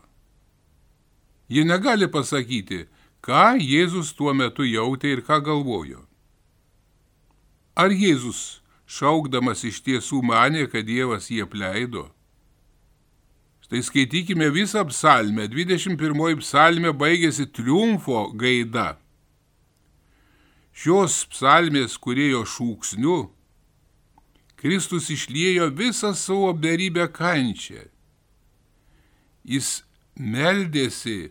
Jie 1.49 1.65
negali 1.65 2.09
pasakyti, 2.13 2.85
ką 3.25 3.57
Jėzus 3.61 4.13
tuo 4.17 4.35
metu 4.37 4.67
jautė 4.69 5.15
ir 5.17 5.25
ką 5.25 5.41
galvojo. 5.45 6.05
Ar 7.79 7.95
Jėzus 7.95 8.61
šaukdamas 8.89 9.65
iš 9.65 9.81
tiesų 9.87 10.21
manė, 10.25 10.67
kad 10.69 10.87
Dievas 10.89 11.31
jį 11.33 11.45
apleido. 11.47 12.09
Štai 13.69 13.83
skaitykime 13.85 14.47
visą 14.49 14.81
psalmę. 14.89 15.45
21 15.53 16.39
psalmė 16.41 16.95
baigėsi 16.97 17.45
triumfo 17.53 18.31
gaida. 18.33 18.95
Šios 20.73 21.27
psalmės 21.29 21.99
kurėjo 22.01 22.47
šūksniu 22.49 23.19
Kristus 24.57 25.11
išliejo 25.13 25.69
visą 25.69 26.15
savo 26.17 26.55
beribę 26.57 27.05
kančią. 27.13 27.85
Jis 29.45 29.83
meldėsi, 30.17 31.29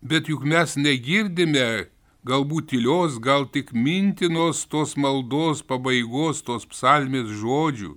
bet 0.00 0.32
juk 0.32 0.48
mes 0.48 0.78
negirdime 0.80 1.90
galbūt 2.24 2.72
tylios, 2.72 3.20
gal 3.20 3.44
tik 3.52 3.74
mintinos 3.76 4.64
tos 4.64 4.96
maldos 4.96 5.60
pabaigos, 5.60 6.40
tos 6.40 6.64
psalmės 6.72 7.28
žodžių, 7.36 7.92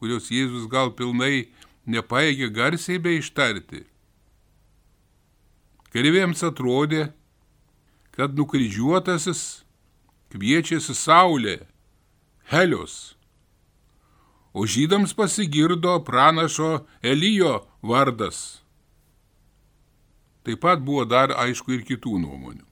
kurios 0.00 0.30
Jėzus 0.32 0.66
gal 0.72 0.92
pilnai 0.96 1.50
nepaėgė 1.86 2.50
garsiai 2.56 3.00
bei 3.02 3.20
ištarti. 3.20 3.84
Kareivėms 5.92 6.44
atrodė, 6.46 7.10
kad 8.14 8.36
nukryžiuotasis 8.38 9.64
kviečiasi 10.30 10.94
Saulė, 10.94 11.56
Helios, 12.50 13.14
o 14.54 14.66
žydams 14.66 15.14
pasigirdo 15.14 15.98
pranašo 16.06 16.86
Elijo 17.02 17.60
vardas. 17.82 18.62
Taip 20.46 20.62
pat 20.64 20.80
buvo 20.82 21.04
dar 21.04 21.34
aišku 21.36 21.76
ir 21.76 21.84
kitų 21.86 22.16
nuomonių. 22.22 22.64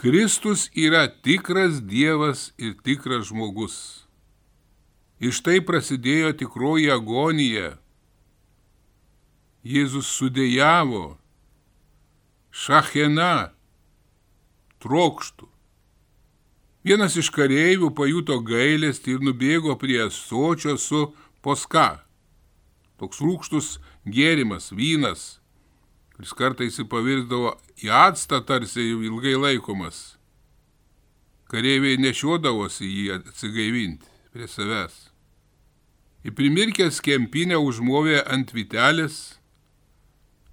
Kristus 0.00 0.66
yra 0.74 1.06
tikras 1.08 1.78
Dievas 1.82 2.52
ir 2.58 2.74
tikras 2.82 3.28
žmogus. 3.28 4.03
Iš 5.24 5.40
tai 5.46 5.60
prasidėjo 5.64 6.34
tikroji 6.40 6.90
agonija. 6.92 7.74
Jėzus 9.64 10.10
sudėjavo, 10.18 11.16
šachena, 12.52 13.54
trokštų. 14.84 15.48
Vienas 16.84 17.16
iš 17.16 17.30
kareivių 17.32 17.88
pajuto 17.96 18.36
gailestį 18.44 19.16
ir 19.16 19.24
nubėgo 19.24 19.78
prie 19.80 20.02
sočio 20.12 20.76
su 20.76 21.06
poska. 21.40 22.04
Toks 23.00 23.24
rūkštus 23.24 23.78
gėrimas, 24.04 24.68
vynas 24.76 25.24
kuris 26.14 26.34
kartais 26.38 26.78
pavirsdavo 26.90 27.56
į 27.82 27.90
atstą 27.90 28.40
tarsi 28.46 28.84
ilgai 28.92 29.34
laikomas. 29.34 30.14
Kareiviai 31.50 31.98
nešiodavosi 31.98 32.86
jį 32.86 33.08
atsigaivinti 33.18 34.06
prie 34.32 34.46
savęs. 34.50 35.13
Į 36.24 36.32
primirkęs 36.32 37.02
kempinę 37.04 37.58
užmovė 37.60 38.22
ant 38.32 38.54
vitelės 38.56 39.36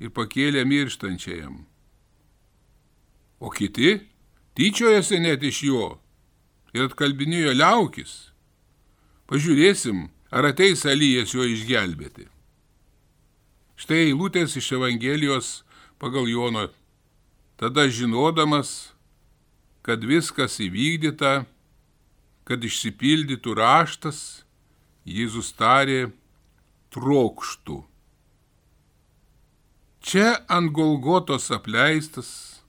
ir 0.03 0.11
pakėlė 0.11 0.65
mirštančiajam. 0.67 1.61
O 3.39 3.49
kiti 3.55 4.01
tyčiojasi 4.59 5.21
net 5.23 5.45
iš 5.47 5.63
jo 5.69 5.85
ir 6.75 6.89
atkalbinėjo 6.89 7.55
liaukis. 7.55 8.33
Pažiūrėsim, 9.31 10.09
ar 10.31 10.49
ateis 10.51 10.83
Alyjas 10.83 11.31
jo 11.35 11.47
išgelbėti. 11.47 12.27
Štai 13.79 14.11
eilutės 14.11 14.57
iš 14.59 14.73
Evangelijos 14.75 15.61
pagal 16.01 16.27
Jono. 16.27 16.67
Tada 17.55 17.87
žinodamas, 17.87 18.91
kad 19.85 20.03
viskas 20.03 20.59
įvykdyta, 20.61 21.45
kad 22.45 22.63
išsipildytų 22.65 23.55
raštas, 23.57 24.43
Jėzus 25.05 25.49
tarė 25.57 26.11
trokštų. 26.93 27.81
Čia 30.01 30.41
ant 30.49 30.69
Golgotos 30.73 31.49
apleistas, 31.53 32.61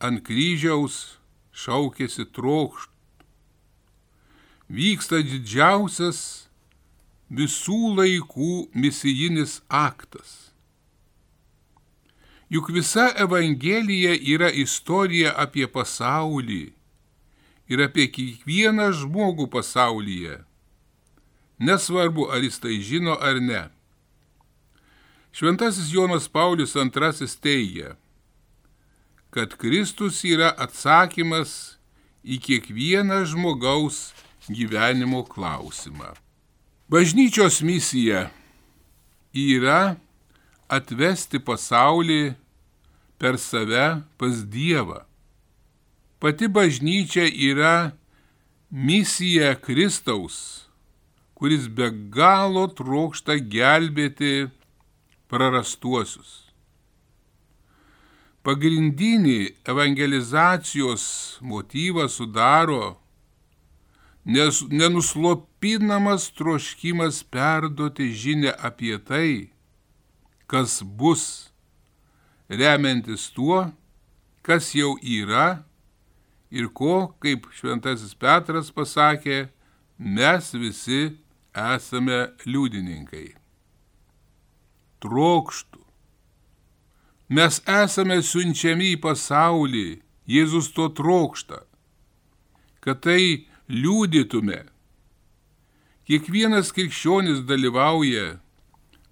ant 0.00 0.22
kryžiaus 0.24 1.18
šaukėsi 1.52 2.24
trokštų. 2.32 2.88
Vyksta 4.70 5.20
didžiausias 5.26 6.48
visų 7.28 7.96
laikų 7.98 8.52
misijinis 8.72 9.60
aktas. 9.68 10.50
Juk 12.50 12.70
visa 12.74 13.10
Evangelija 13.14 14.14
yra 14.34 14.48
istorija 14.50 15.34
apie 15.38 15.68
pasaulį 15.70 16.62
ir 17.70 17.82
apie 17.84 18.08
kiekvieną 18.10 18.88
žmogų 19.02 19.46
pasaulyje. 19.52 20.40
Nesvarbu, 21.60 22.30
ar 22.32 22.40
jis 22.42 22.58
tai 22.62 22.80
žino 22.80 23.18
ar 23.20 23.40
ne. 23.40 23.68
Šventasis 25.32 25.92
Jonas 25.92 26.26
Paulius 26.28 26.74
II 26.74 27.28
teigia, 27.40 27.96
kad 29.30 29.54
Kristus 29.60 30.24
yra 30.24 30.50
atsakymas 30.58 31.78
į 32.24 32.40
kiekvieną 32.42 33.22
žmogaus 33.30 34.10
gyvenimo 34.48 35.22
klausimą. 35.28 36.16
Bažnyčios 36.90 37.60
misija 37.62 38.30
yra 39.30 39.94
atvesti 40.66 41.38
pasaulį 41.38 42.34
per 43.20 43.38
save 43.38 44.02
pas 44.18 44.42
Dievą. 44.42 45.04
Pati 46.20 46.48
bažnyčia 46.48 47.28
yra 47.30 47.92
misija 48.70 49.54
Kristaus, 49.54 50.69
kuris 51.40 51.66
be 51.72 51.88
galo 52.12 52.66
trokšta 52.76 53.38
gelbėti 53.40 54.50
prarastuosius. 55.32 56.52
Pagrindinį 58.44 59.38
evangelizacijos 59.68 61.04
motyvą 61.40 62.08
sudaro 62.12 63.00
nes 64.24 64.60
nenuslopinamas 64.68 66.30
troškimas 66.36 67.22
perduoti 67.24 68.12
žinę 68.12 68.52
apie 68.58 68.98
tai, 68.98 69.50
kas 70.46 70.82
bus, 70.82 71.50
remiantis 72.48 73.30
tuo, 73.32 73.70
kas 74.42 74.74
jau 74.74 74.96
yra 75.00 75.62
ir 76.50 76.68
ko, 76.68 77.14
kaip 77.22 77.48
šventasis 77.54 78.12
Petras 78.14 78.68
pasakė, 78.74 79.48
mes 79.98 80.52
visi 80.54 81.16
esame 81.54 82.30
liudininkai. 82.46 83.34
Trokštų. 85.00 85.80
Mes 87.30 87.60
esame 87.66 88.20
siunčiami 88.26 88.94
į 88.96 89.00
pasaulį, 89.02 90.00
Jėzus 90.30 90.68
to 90.74 90.86
trokšta, 90.94 91.64
kad 92.84 93.00
tai 93.02 93.46
liūdytume. 93.66 94.60
Kiekvienas 96.06 96.70
krikščionis 96.74 97.42
dalyvauja 97.46 98.38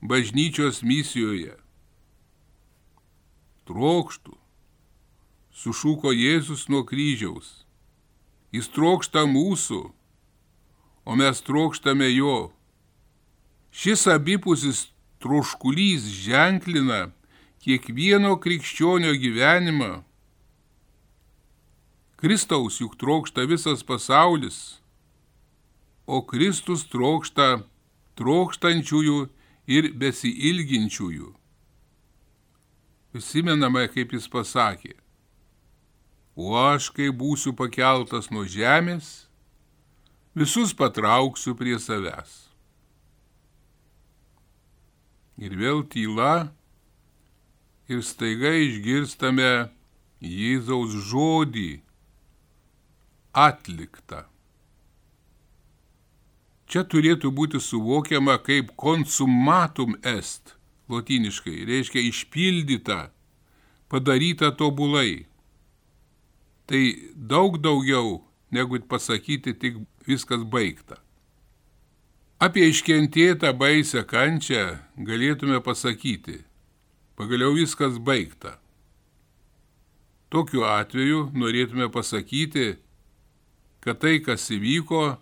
bažnyčios 0.03 0.83
misijoje. 0.87 1.57
Trokštų, 3.67 4.35
sušūko 5.51 6.15
Jėzus 6.15 6.69
nuo 6.71 6.85
kryžiaus. 6.87 7.65
Jis 8.55 8.71
trokšta 8.73 9.27
mūsų, 9.29 9.81
o 11.09 11.17
mes 11.17 11.41
trokštame 11.41 12.11
jo. 12.13 12.51
Šis 13.73 14.05
abipusis 14.13 14.89
troškulys 15.23 16.05
ženklina 16.27 17.07
kiekvieno 17.65 18.37
krikščionio 18.43 19.17
gyvenimą 19.17 20.03
Kristaus 22.19 22.81
juk 22.81 22.97
trokšta 22.99 23.45
visas 23.47 23.85
pasaulis, 23.87 24.81
o 26.03 26.19
Kristus 26.27 26.83
trokšta 26.91 27.61
trokštančiųjų 28.19 29.19
ir 29.71 29.87
besiilginčiųjų. 29.95 31.29
Prisimename, 33.15 33.85
kaip 33.95 34.17
jis 34.17 34.27
pasakė, 34.33 34.97
o 36.35 36.59
aš, 36.59 36.91
kai 36.91 37.07
būsiu 37.15 37.55
pakeltas 37.55 38.33
nuo 38.35 38.43
žemės, 38.43 39.28
visus 40.39 40.75
patrauksiu 40.77 41.57
prie 41.59 41.79
savęs. 41.83 42.49
Ir 45.39 45.55
vėl 45.59 45.85
tyla, 45.87 46.51
ir 47.89 48.03
staiga 48.03 48.51
išgirstame 48.59 49.69
Jėzaus 50.19 50.97
žodį 51.11 51.79
atlikta. 53.39 54.25
Čia 56.69 56.83
turėtų 56.85 57.31
būti 57.33 57.61
suvokiama 57.63 58.37
kaip 58.45 58.75
konsumatum 58.77 59.95
est, 60.05 60.57
lotiniškai, 60.91 61.63
reiškia 61.71 62.03
išpildyta, 62.11 62.99
padaryta 63.89 64.51
tobulai. 64.53 65.25
Tai 66.69 66.83
daug 67.15 67.57
daugiau 67.63 68.19
negu 68.53 68.83
pasakyti 68.85 69.55
tik 69.57 69.79
viskas 70.09 70.45
baigta. 70.49 70.99
Apie 72.39 72.69
iškentėtą 72.71 73.51
baisę 73.59 74.05
kančią 74.07 74.79
galėtume 75.09 75.59
pasakyti, 75.65 76.41
pagaliau 77.19 77.57
viskas 77.57 77.99
baigta. 77.99 78.57
Tokiu 80.31 80.65
atveju 80.69 81.29
norėtume 81.35 81.89
pasakyti, 81.91 82.77
kad 83.85 84.01
tai, 84.03 84.19
kas 84.25 84.45
įvyko, 84.55 85.17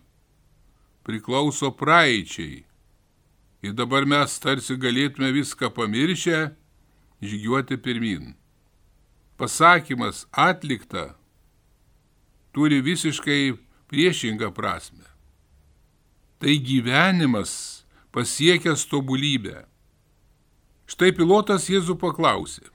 priklauso 1.07 1.70
praeičiai. 1.70 2.64
Ir 3.64 3.77
dabar 3.79 4.05
mes 4.05 4.35
tarsi 4.42 4.77
galėtume 4.77 5.31
viską 5.33 5.70
pamiršę, 5.75 6.40
žygiuoti 7.22 7.79
pirmin. 7.81 8.35
pasakymas 9.37 10.27
atlikta 10.33 11.14
turi 12.53 12.81
visiškai 12.81 13.53
priešingą 13.90 14.53
prasme. 14.55 15.05
Tai 16.38 16.55
gyvenimas 16.61 17.85
pasiekęs 18.12 18.87
tobulybę. 18.88 19.64
Štai 20.87 21.12
pilotas 21.12 21.66
Jėzų 21.68 21.99
paklausė. 22.01 22.68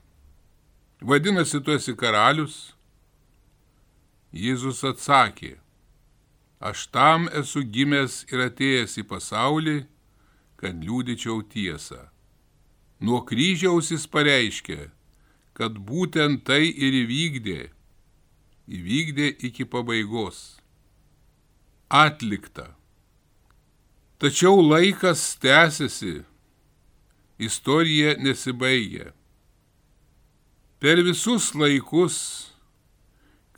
Vadinasi, 1.02 1.62
tu 1.65 1.74
esi 1.74 1.95
karalius? 1.97 2.76
Jėzus 4.32 4.84
atsakė, 4.86 5.56
aš 6.62 6.86
tam 6.93 7.26
esu 7.36 7.63
gimęs 7.65 8.21
ir 8.30 8.45
atėjęs 8.45 9.00
į 9.02 9.04
pasaulį, 9.10 9.78
kad 10.62 10.78
liūdyčiau 10.78 11.41
tiesą. 11.50 12.06
Nuo 13.02 13.24
kryžiaus 13.26 13.89
jis 13.91 14.06
pareiškė, 14.06 14.91
kad 15.58 15.82
būtent 15.89 16.45
tai 16.45 16.69
ir 16.69 17.02
įvykdė, 17.02 17.60
įvykdė 18.69 19.34
iki 19.50 19.65
pabaigos. 19.65 20.61
Atlikta. 21.91 22.69
Tačiau 24.17 24.62
laikas 24.63 25.36
tęsiasi, 25.43 26.21
istorija 27.36 28.13
nesibaigia. 28.15 29.12
Per 30.80 31.04
visus 31.04 31.49
laikus 31.51 32.15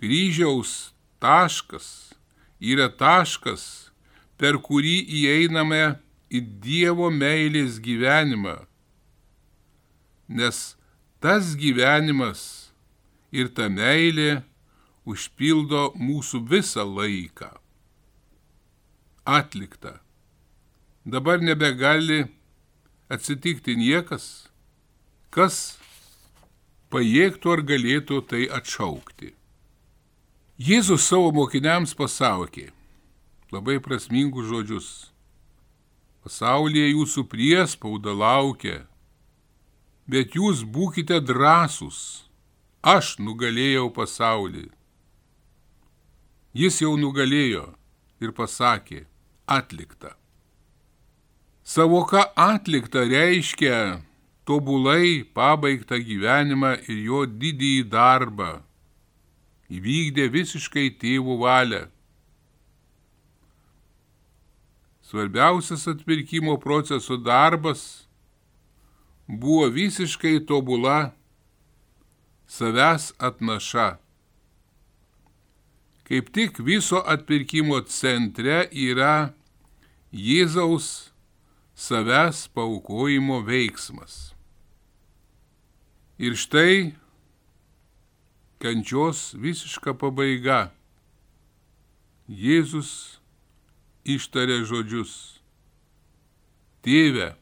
kryžiaus 0.02 0.96
taškas 1.22 1.88
yra 2.58 2.90
taškas, 2.90 3.94
per 4.42 4.58
kurį 4.66 4.98
įeiname 5.22 5.84
į 6.34 6.42
Dievo 6.66 7.14
meilės 7.14 7.78
gyvenimą, 7.86 8.64
nes 10.26 10.74
tas 11.22 11.54
gyvenimas 11.54 12.74
ir 13.30 13.54
ta 13.54 13.70
meilė 13.70 14.42
užpildo 15.06 15.92
mūsų 16.02 16.48
visą 16.50 16.82
laiką. 16.82 17.60
Atlikta. 19.26 20.00
Dabar 21.06 21.40
nebegali 21.40 22.26
atsitikti 23.10 23.76
niekas, 23.76 24.48
kas 25.32 25.78
pajėgtų 26.92 27.54
ar 27.56 27.64
galėtų 27.68 28.22
tai 28.28 28.46
atšaukti. 28.48 29.34
Jėzus 30.60 31.08
savo 31.10 31.34
mokiniams 31.36 31.96
pasakė 31.98 32.70
labai 33.52 33.80
prasmingus 33.84 34.48
žodžius. 34.50 34.90
Pasaulyje 36.24 36.94
jūsų 36.94 37.28
priespauda 37.28 38.14
laukia 38.16 38.84
bet 40.08 40.36
jūs 40.36 40.64
būkite 40.68 41.20
drąsūs, 41.24 42.28
aš 42.84 43.18
nugalėjau 43.20 43.90
pasaulį. 43.96 44.68
Jis 46.54 46.82
jau 46.84 46.94
nugalėjo 47.00 47.66
ir 48.22 48.34
pasakė, 48.36 49.06
atlikta. 49.46 50.16
Savoka 51.64 52.26
atlikta 52.36 53.06
reiškia 53.08 54.02
tobulai 54.46 55.24
pabaigtą 55.24 56.00
gyvenimą 56.04 56.76
ir 56.92 57.00
jo 57.08 57.24
didįjį 57.26 57.88
darbą. 57.90 58.52
Įvykdė 59.74 60.28
visiškai 60.34 60.90
tėvų 61.02 61.40
valią. 61.40 61.88
Svarbiausias 65.08 65.88
atpirkimo 65.88 66.58
proceso 66.60 67.18
darbas 67.18 68.08
buvo 69.28 69.70
visiškai 69.72 70.40
tobula 70.46 71.14
savęs 72.48 73.14
atnaša. 73.18 74.03
Kaip 76.04 76.30
tik 76.36 76.60
viso 76.60 77.00
atpirkimo 77.08 77.80
centre 77.88 78.68
yra 78.72 79.34
Jėzaus 80.14 81.14
savęs 81.74 82.46
paukojimo 82.54 83.40
veiksmas. 83.48 84.34
Ir 86.22 86.36
štai 86.38 86.94
kančios 88.62 89.32
visiška 89.34 89.96
pabaiga. 89.98 90.68
Jėzus 92.30 92.92
ištarė 94.06 94.62
žodžius. 94.70 95.16
Tėve, 96.84 97.34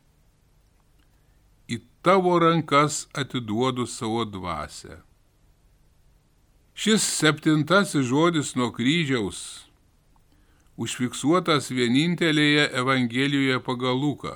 tavo 2.01 2.39
rankas 2.39 3.07
atiduodu 3.13 3.85
savo 3.87 4.25
dvasę. 4.25 5.10
Šis 6.81 7.03
septintasis 7.05 8.07
žodis 8.09 8.55
nuo 8.57 8.71
kryžiaus 8.73 9.39
užfiksuotas 10.81 11.67
vienintelėje 11.69 12.63
Evangelijoje 12.81 13.59
pagal 13.67 13.99
Luką. 14.01 14.31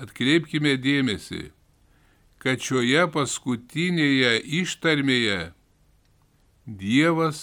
Atkreipkime 0.00 0.72
dėmesį, 0.80 1.42
kad 2.40 2.64
šioje 2.64 3.02
paskutinėje 3.12 4.38
ištarmėje 4.62 5.40
Dievas 6.64 7.42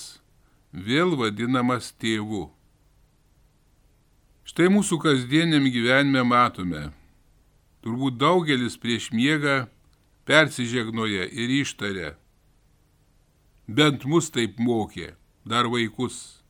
vėl 0.74 1.14
vadinamas 1.20 1.92
tėvu. 2.02 2.48
Štai 4.50 4.72
mūsų 4.74 4.98
kasdieniam 5.06 5.70
gyvenime 5.70 6.26
matome, 6.26 6.88
Turbūt 7.82 8.18
daugelis 8.22 8.76
prieš 8.78 9.10
miegą 9.10 9.64
persižegnoja 10.30 11.26
ir 11.26 11.54
ištarė. 11.62 12.10
Bent 13.72 14.04
mus 14.04 14.28
taip 14.34 14.58
mokė, 14.60 15.14
dar 15.48 15.70
vaikus. 15.72 16.44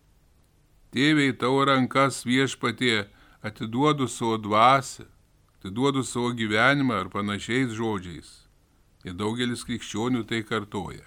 Tėviai 0.91 1.35
tavo 1.37 1.61
rankas 1.69 2.23
viešpatie 2.25 3.05
atiduodu 3.45 4.07
savo 4.09 4.39
dvasę, 4.41 5.05
atiduodu 5.59 6.01
savo 6.07 6.31
gyvenimą 6.33 6.97
ar 7.03 7.11
panašiais 7.13 7.75
žodžiais. 7.77 8.31
Ir 9.05 9.13
daugelis 9.17 9.61
krikščionių 9.67 10.23
tai 10.29 10.41
kartoja. 10.47 11.05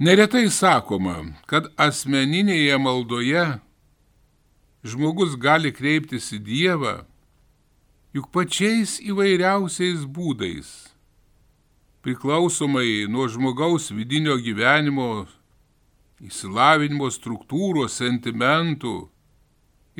Neretai 0.00 0.46
sakoma, 0.48 1.16
kad 1.50 1.68
asmeninėje 1.76 2.76
maldoje 2.80 3.44
žmogus 4.86 5.36
gali 5.36 5.72
kreiptis 5.74 6.30
į 6.32 6.40
Dievą 6.48 6.96
juk 8.16 8.30
pačiais 8.32 8.98
įvairiausiais 9.04 10.06
būdais, 10.08 10.68
priklausomai 12.08 13.04
nuo 13.08 13.26
žmogaus 13.28 13.90
vidinio 13.92 14.38
gyvenimo, 14.40 15.26
įsilavinimo 16.24 17.10
struktūros, 17.12 17.98
sentimentų 18.00 18.94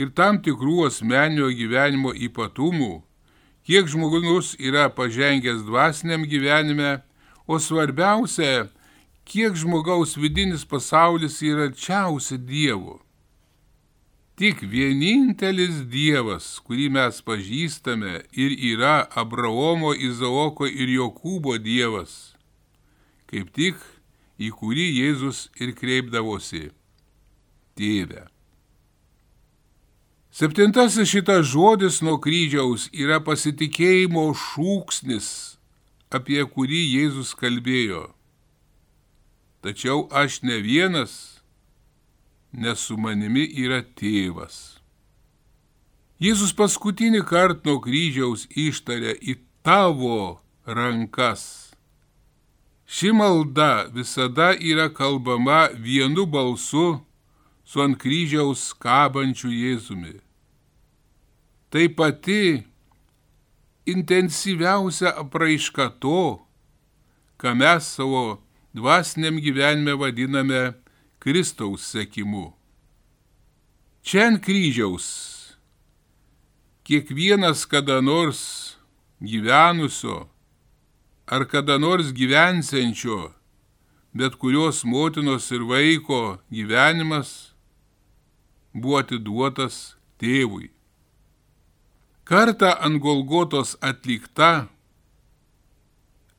ir 0.00 0.14
tam 0.16 0.38
tikrų 0.40 0.86
asmenio 0.86 1.50
gyvenimo 1.52 2.14
ypatumų, 2.16 3.02
kiek 3.68 3.90
žmogus 3.92 4.54
yra 4.56 4.86
pažengęs 4.88 5.66
dvasiniam 5.68 6.24
gyvenime, 6.24 7.02
o 7.44 7.60
svarbiausia, 7.60 8.70
kiek 9.28 9.52
žmogaus 9.60 10.16
vidinis 10.16 10.64
pasaulis 10.64 11.42
yra 11.44 11.68
arčiausia 11.68 12.40
Dievo. 12.40 13.02
Tik 14.38 14.60
vienintelis 14.70 15.80
Dievas, 15.90 16.44
kurį 16.62 16.84
mes 16.94 17.16
pažįstame 17.26 18.20
ir 18.38 18.52
yra 18.68 19.00
Abraomo, 19.18 19.90
Izaoko 19.90 20.68
ir 20.70 20.92
Jokūbo 20.92 21.56
Dievas, 21.58 22.36
kaip 23.26 23.48
tik 23.50 23.80
į 24.38 24.52
kurį 24.54 24.84
Jėzus 24.94 25.48
ir 25.58 25.72
kreipdavosi- 25.74 26.68
Tėve. 27.78 28.28
Septintasis 30.30 31.10
šitas 31.10 31.50
žodis 31.50 31.98
nuo 31.98 32.14
kryžiaus 32.22 32.86
yra 32.94 33.18
pasitikėjimo 33.18 34.28
šūksnis, 34.38 35.58
apie 36.14 36.46
kurį 36.46 36.84
Jėzus 36.94 37.34
kalbėjo. 37.34 38.04
Tačiau 39.66 40.06
aš 40.14 40.44
ne 40.46 40.60
vienas, 40.62 41.37
nes 42.52 42.80
su 42.80 42.96
manimi 42.96 43.44
yra 43.64 43.82
tėvas. 43.82 44.78
Jėzus 46.18 46.50
paskutinį 46.58 47.22
kartą 47.22 47.68
nuo 47.68 47.80
kryžiaus 47.84 48.48
ištarė 48.50 49.14
į 49.22 49.36
tavo 49.62 50.40
rankas. 50.66 51.70
Ši 52.88 53.12
malda 53.12 53.86
visada 53.92 54.54
yra 54.56 54.88
kalbama 54.88 55.68
vienu 55.76 56.24
balsu 56.26 56.98
su 57.68 57.82
ant 57.84 57.98
kryžiaus 58.00 58.72
kabančiu 58.80 59.52
Jėzumi. 59.52 60.16
Tai 61.68 61.84
pati 61.92 62.64
intensyviausia 63.86 65.12
apraiška 65.20 65.90
to, 66.00 66.40
ką 67.36 67.52
mes 67.60 67.92
savo 67.94 68.40
dvasiniam 68.72 69.36
gyvenime 69.36 69.94
vadiname 70.00 70.62
Kristaus 71.18 71.82
sekimu. 71.92 72.52
Čia 74.02 74.28
ant 74.28 74.42
kryžiaus 74.44 75.06
kiekvienas 76.86 77.66
kada 77.66 78.00
nors 78.00 78.40
gyvenusio 79.20 80.28
ar 81.26 81.44
kada 81.44 81.78
nors 81.78 82.12
gyvensiančio, 82.14 83.34
bet 84.14 84.38
kurios 84.40 84.84
motinos 84.84 85.50
ir 85.50 85.66
vaiko 85.68 86.38
gyvenimas 86.54 87.52
buvo 88.72 89.02
atiduotas 89.02 89.98
tėvui. 90.22 90.70
Kartą 92.24 92.70
ant 92.84 93.02
Golgotos 93.02 93.74
atlikta, 93.82 94.68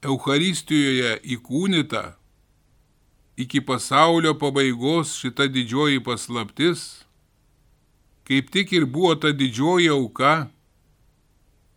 Eucharistijoje 0.01 1.17
įkūnyta, 1.35 2.18
iki 3.39 3.61
pasaulio 3.61 4.33
pabaigos 4.35 5.13
šita 5.21 5.45
didžioji 5.47 6.01
paslaptis, 6.03 7.05
kaip 8.27 8.49
tik 8.51 8.73
ir 8.75 8.85
buvo 8.85 9.13
ta 9.15 9.31
didžioji 9.31 9.87
auka, 9.95 10.49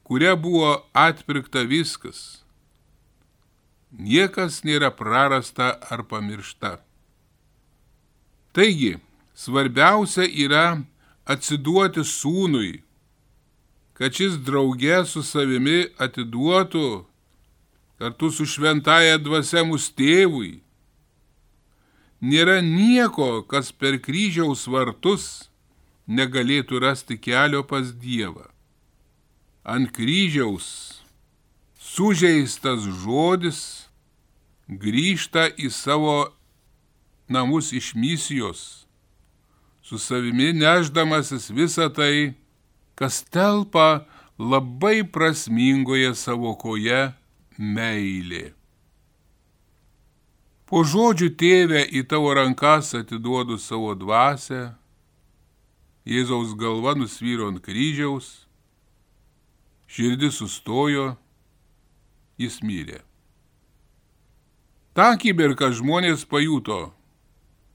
kuria 0.03 0.35
buvo 0.37 0.73
atpirkta 0.93 1.63
viskas. 1.63 2.43
Niekas 3.95 4.65
nėra 4.67 4.91
prarasta 4.91 5.69
ar 5.87 6.03
pamiršta. 6.11 6.81
Taigi, 8.53 8.97
svarbiausia 9.39 10.27
yra 10.27 10.65
atsiduoti 11.31 12.03
sūnui, 12.03 12.83
kad 13.95 14.19
šis 14.19 14.35
draugė 14.43 15.05
su 15.07 15.23
savimi 15.23 15.87
atiduotų 16.03 17.05
kartu 18.03 18.35
su 18.35 18.51
šventaja 18.51 19.23
dvasia 19.23 19.63
mus 19.63 19.93
tėvui 19.95 20.57
Nėra 22.23 22.61
nieko, 22.63 23.43
kas 23.43 23.73
per 23.75 23.97
kryžiaus 23.99 24.69
vartus 24.71 25.51
negalėtų 26.07 26.79
rasti 26.85 27.17
kelio 27.19 27.65
pas 27.67 27.91
Dievą. 27.99 28.47
Ant 29.67 29.91
kryžiaus 29.95 31.03
sužeistas 31.83 32.87
žodis 33.03 33.59
grįžta 34.69 35.49
į 35.59 35.71
savo 35.75 36.31
namus 37.27 37.73
iš 37.75 37.93
misijos, 37.99 38.87
su 39.83 39.99
savimi 39.99 40.53
neždamasis 40.55 41.51
visą 41.51 41.91
tai, 41.91 42.35
kas 42.95 43.23
telpa 43.27 44.07
labai 44.39 45.03
prasmingoje 45.03 46.15
savokoje 46.15 47.13
meilė. 47.59 48.53
Po 50.73 50.81
žodžių 50.89 51.27
tėvę 51.37 51.83
į 51.85 52.01
tavo 52.09 52.31
rankas 52.33 52.95
atiduodu 52.97 53.59
savo 53.61 53.91
dvasę, 53.93 54.71
Jėzaus 56.09 56.55
galva 56.57 56.95
nusvyro 56.97 57.51
ant 57.53 57.61
kryžiaus, 57.61 58.47
širdis 59.85 60.39
sustojo, 60.41 61.11
jis 62.41 62.57
mirė. 62.65 63.03
Ta 64.97 65.11
akimirka 65.19 65.69
žmonės 65.77 66.25
pajuto, 66.25 66.81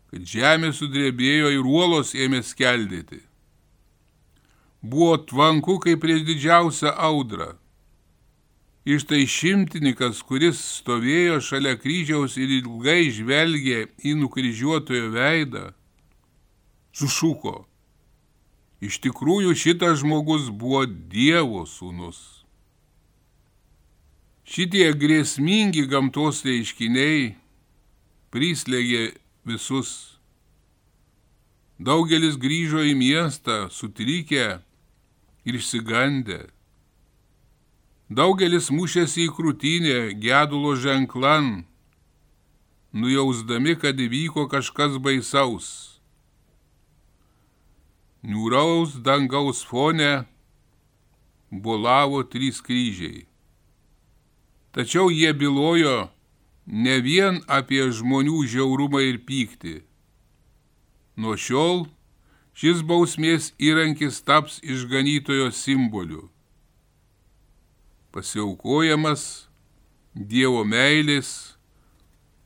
kad 0.10 0.26
žemė 0.34 0.74
sudrebėjo 0.74 1.54
ir 1.54 1.70
uolos 1.70 2.16
ėmė 2.18 2.42
skeldėti. 2.50 3.22
Buvo 4.82 5.22
tvanku 5.22 5.78
kaip 5.86 6.02
prieš 6.02 6.26
didžiausią 6.26 6.98
audrą. 6.98 7.54
Iš 8.88 9.04
tai 9.04 9.26
šimtininkas, 9.28 10.22
kuris 10.24 10.62
stovėjo 10.78 11.42
šalia 11.44 11.74
kryžiaus 11.76 12.38
ir 12.40 12.54
ilgai 12.62 13.10
žvelgė 13.12 13.82
į 14.00 14.14
nukryžiuotojo 14.22 15.10
veidą, 15.12 15.64
sušuko. 16.96 17.66
Iš 18.80 19.02
tikrųjų 19.04 19.52
šitas 19.60 20.00
žmogus 20.06 20.48
buvo 20.48 20.86
Dievo 20.88 21.66
sūnus. 21.68 22.46
Šitie 24.48 24.88
grėsmingi 24.96 25.84
gamtos 25.92 26.46
reiškiniai 26.48 27.34
prislėgė 28.32 29.18
visus. 29.44 29.92
Daugelis 31.76 32.40
grįžo 32.40 32.88
į 32.88 32.96
miestą 32.96 33.66
sutrikę 33.68 34.62
ir 35.44 35.60
išsigandę. 35.60 36.46
Daugelis 38.08 38.70
mušėsi 38.72 39.26
į 39.28 39.32
krūtinę 39.36 39.96
gedulo 40.24 40.78
ženklan, 40.80 41.66
nujausdami, 42.96 43.74
kad 43.76 44.00
įvyko 44.00 44.46
kažkas 44.48 44.96
baisaus. 45.04 46.00
Niūraus 48.24 48.96
dangaus 49.04 49.60
fone 49.60 50.24
bolavo 51.52 52.24
trys 52.24 52.64
kryžiai. 52.64 53.28
Tačiau 54.72 55.12
jie 55.12 55.34
bylojo 55.36 56.08
ne 56.64 56.96
vien 57.04 57.44
apie 57.52 57.84
žmonių 57.92 58.40
žiaurumą 58.48 59.04
ir 59.04 59.20
pyktį. 59.28 59.84
Nuo 61.20 61.36
šiol 61.36 61.90
šis 62.56 62.88
bausmės 62.88 63.52
įrankis 63.60 64.24
taps 64.24 64.62
išganytojo 64.64 65.52
simboliu 65.52 66.30
pasiaukojamas 68.18 69.46
Dievo 70.18 70.64
meilės 70.66 71.54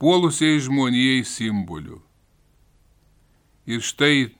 puolusiai 0.01 0.59
žmonijai 0.59 1.21
simboliu. 1.23 2.01
Ir 3.63 3.79
štai 3.79 4.33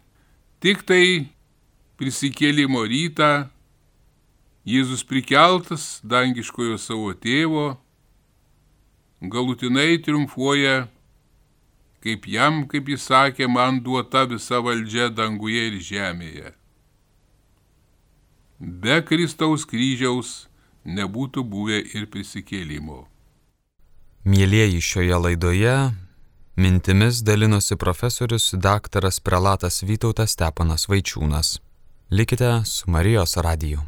tik 0.60 0.84
tai 0.84 1.32
prisikėlimo 1.96 2.84
rytą 2.84 3.48
Jėzus 4.68 5.06
prikeltas 5.08 6.02
dangiškojo 6.04 6.76
savo 6.78 7.16
tėvo 7.18 7.80
galutinai 9.22 10.02
triumfuoja, 10.04 10.90
kaip 12.04 12.28
jam, 12.28 12.66
kaip 12.68 12.92
jis 12.92 13.08
sakė, 13.08 13.48
man 13.48 13.80
duota 13.86 14.28
visa 14.30 14.60
valdžia 14.62 15.08
danguje 15.14 15.68
ir 15.72 15.80
žemėje. 15.80 16.54
Be 18.60 19.02
Kristaus 19.02 19.66
kryžiaus 19.66 20.51
nebūtų 20.86 21.44
buvę 21.44 21.82
ir 21.94 22.08
prisikėlimo. 22.12 23.06
Mėlyjeji 24.26 24.82
šioje 24.82 25.18
laidoje 25.18 25.76
mintimis 26.62 27.24
dalinosi 27.26 27.76
profesorius 27.76 28.52
daktaras 28.54 29.20
prelatas 29.20 29.82
Vytautas 29.82 30.36
Stepanas 30.38 30.88
Vaičiūnas. 30.92 31.58
Likite 32.12 32.62
su 32.66 32.92
Marijos 32.92 33.38
radiju. 33.38 33.82